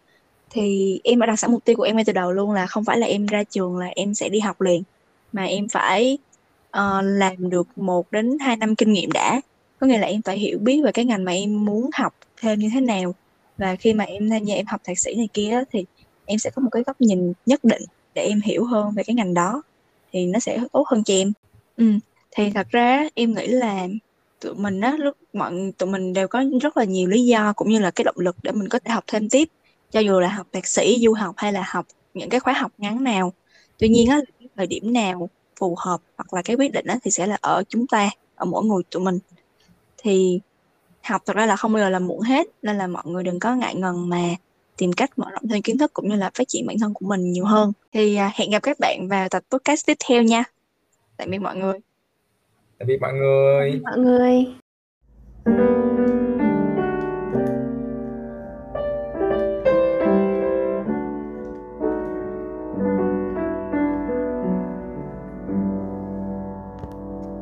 thì 0.56 1.00
em 1.04 1.20
đã 1.20 1.26
đặt 1.26 1.36
sẵn 1.36 1.52
mục 1.52 1.64
tiêu 1.64 1.76
của 1.76 1.82
em 1.82 1.96
ngay 1.96 2.04
từ 2.04 2.12
đầu 2.12 2.32
luôn 2.32 2.52
là 2.52 2.66
không 2.66 2.84
phải 2.84 2.98
là 2.98 3.06
em 3.06 3.26
ra 3.26 3.44
trường 3.44 3.76
là 3.76 3.86
em 3.86 4.14
sẽ 4.14 4.28
đi 4.28 4.40
học 4.40 4.60
liền. 4.60 4.82
Mà 5.32 5.44
em 5.44 5.68
phải 5.68 6.18
uh, 6.68 7.02
làm 7.02 7.50
được 7.50 7.68
một 7.76 8.12
đến 8.12 8.38
hai 8.40 8.56
năm 8.56 8.74
kinh 8.74 8.92
nghiệm 8.92 9.12
đã. 9.12 9.40
Có 9.80 9.86
nghĩa 9.86 9.98
là 9.98 10.06
em 10.06 10.22
phải 10.22 10.38
hiểu 10.38 10.58
biết 10.58 10.80
về 10.84 10.92
cái 10.92 11.04
ngành 11.04 11.24
mà 11.24 11.32
em 11.32 11.64
muốn 11.64 11.90
học 11.94 12.14
thêm 12.40 12.58
như 12.58 12.68
thế 12.74 12.80
nào. 12.80 13.14
Và 13.58 13.76
khi 13.76 13.92
mà 13.92 14.04
em 14.04 14.30
tham 14.30 14.44
gia 14.44 14.54
em 14.54 14.66
học 14.66 14.80
thạc 14.84 14.98
sĩ 14.98 15.14
này 15.14 15.28
kia 15.32 15.62
thì 15.72 15.84
em 16.26 16.38
sẽ 16.38 16.50
có 16.50 16.62
một 16.62 16.68
cái 16.72 16.82
góc 16.86 17.00
nhìn 17.00 17.32
nhất 17.46 17.64
định 17.64 17.82
để 18.14 18.22
em 18.22 18.40
hiểu 18.40 18.64
hơn 18.64 18.92
về 18.96 19.02
cái 19.02 19.14
ngành 19.14 19.34
đó. 19.34 19.62
Thì 20.12 20.26
nó 20.26 20.38
sẽ 20.38 20.58
tốt 20.72 20.88
hơn 20.88 21.04
cho 21.04 21.14
em. 21.14 21.32
Ừ. 21.76 21.84
thì 22.30 22.50
thật 22.50 22.66
ra 22.70 23.08
em 23.14 23.34
nghĩ 23.34 23.46
là 23.46 23.88
tụi 24.40 24.54
mình 24.54 24.80
á 24.80 24.96
lúc 24.98 25.16
mọi 25.32 25.72
tụi 25.78 25.88
mình 25.88 26.12
đều 26.12 26.28
có 26.28 26.44
rất 26.62 26.76
là 26.76 26.84
nhiều 26.84 27.08
lý 27.08 27.26
do 27.26 27.52
cũng 27.52 27.68
như 27.68 27.78
là 27.78 27.90
cái 27.90 28.04
động 28.04 28.18
lực 28.18 28.36
để 28.42 28.52
mình 28.52 28.68
có 28.68 28.78
thể 28.78 28.90
học 28.90 29.04
thêm 29.06 29.28
tiếp 29.28 29.48
cho 29.96 30.00
dù 30.00 30.20
là 30.20 30.28
học 30.28 30.46
thạc 30.52 30.66
sĩ 30.66 30.98
du 31.00 31.12
học 31.12 31.34
hay 31.38 31.52
là 31.52 31.64
học 31.66 31.86
những 32.14 32.28
cái 32.28 32.40
khóa 32.40 32.52
học 32.52 32.72
ngắn 32.78 33.04
nào. 33.04 33.32
Tuy 33.78 33.88
nhiên 33.88 34.08
á 34.08 34.20
thời 34.56 34.66
điểm 34.66 34.92
nào 34.92 35.28
phù 35.58 35.76
hợp 35.78 36.00
hoặc 36.16 36.34
là 36.34 36.42
cái 36.42 36.56
quyết 36.56 36.72
định 36.72 36.86
á 36.86 36.98
thì 37.02 37.10
sẽ 37.10 37.26
là 37.26 37.38
ở 37.40 37.62
chúng 37.68 37.86
ta 37.86 38.10
ở 38.34 38.44
mỗi 38.44 38.64
người 38.64 38.82
tụi 38.90 39.02
mình. 39.02 39.18
Thì 39.98 40.40
học 41.02 41.22
thật 41.26 41.36
ra 41.36 41.46
là 41.46 41.56
không 41.56 41.72
bao 41.72 41.82
giờ 41.82 41.88
là 41.88 41.98
muộn 41.98 42.20
hết 42.20 42.46
nên 42.62 42.78
là 42.78 42.86
mọi 42.86 43.02
người 43.06 43.22
đừng 43.22 43.40
có 43.40 43.54
ngại 43.54 43.74
ngần 43.74 44.08
mà 44.08 44.22
tìm 44.76 44.92
cách 44.92 45.18
mở 45.18 45.30
rộng 45.30 45.48
thêm 45.50 45.62
kiến 45.62 45.78
thức 45.78 45.92
cũng 45.92 46.08
như 46.08 46.16
là 46.16 46.30
phát 46.34 46.48
triển 46.48 46.66
bản 46.66 46.78
thân 46.78 46.94
của 46.94 47.06
mình 47.06 47.32
nhiều 47.32 47.44
hơn. 47.44 47.72
Thì 47.92 48.16
à, 48.16 48.32
hẹn 48.34 48.50
gặp 48.50 48.62
các 48.62 48.78
bạn 48.80 49.08
vào 49.08 49.28
tập 49.28 49.42
podcast 49.50 49.86
tiếp 49.86 49.96
theo 50.08 50.22
nha. 50.22 50.44
Tạm 51.16 51.30
biệt 51.30 51.38
mọi 51.38 51.56
người. 51.56 51.78
Tạm 52.78 52.88
biệt 52.88 52.98
mọi 53.00 53.12
người. 53.12 53.80
Mọi 53.84 53.98
người 53.98 54.46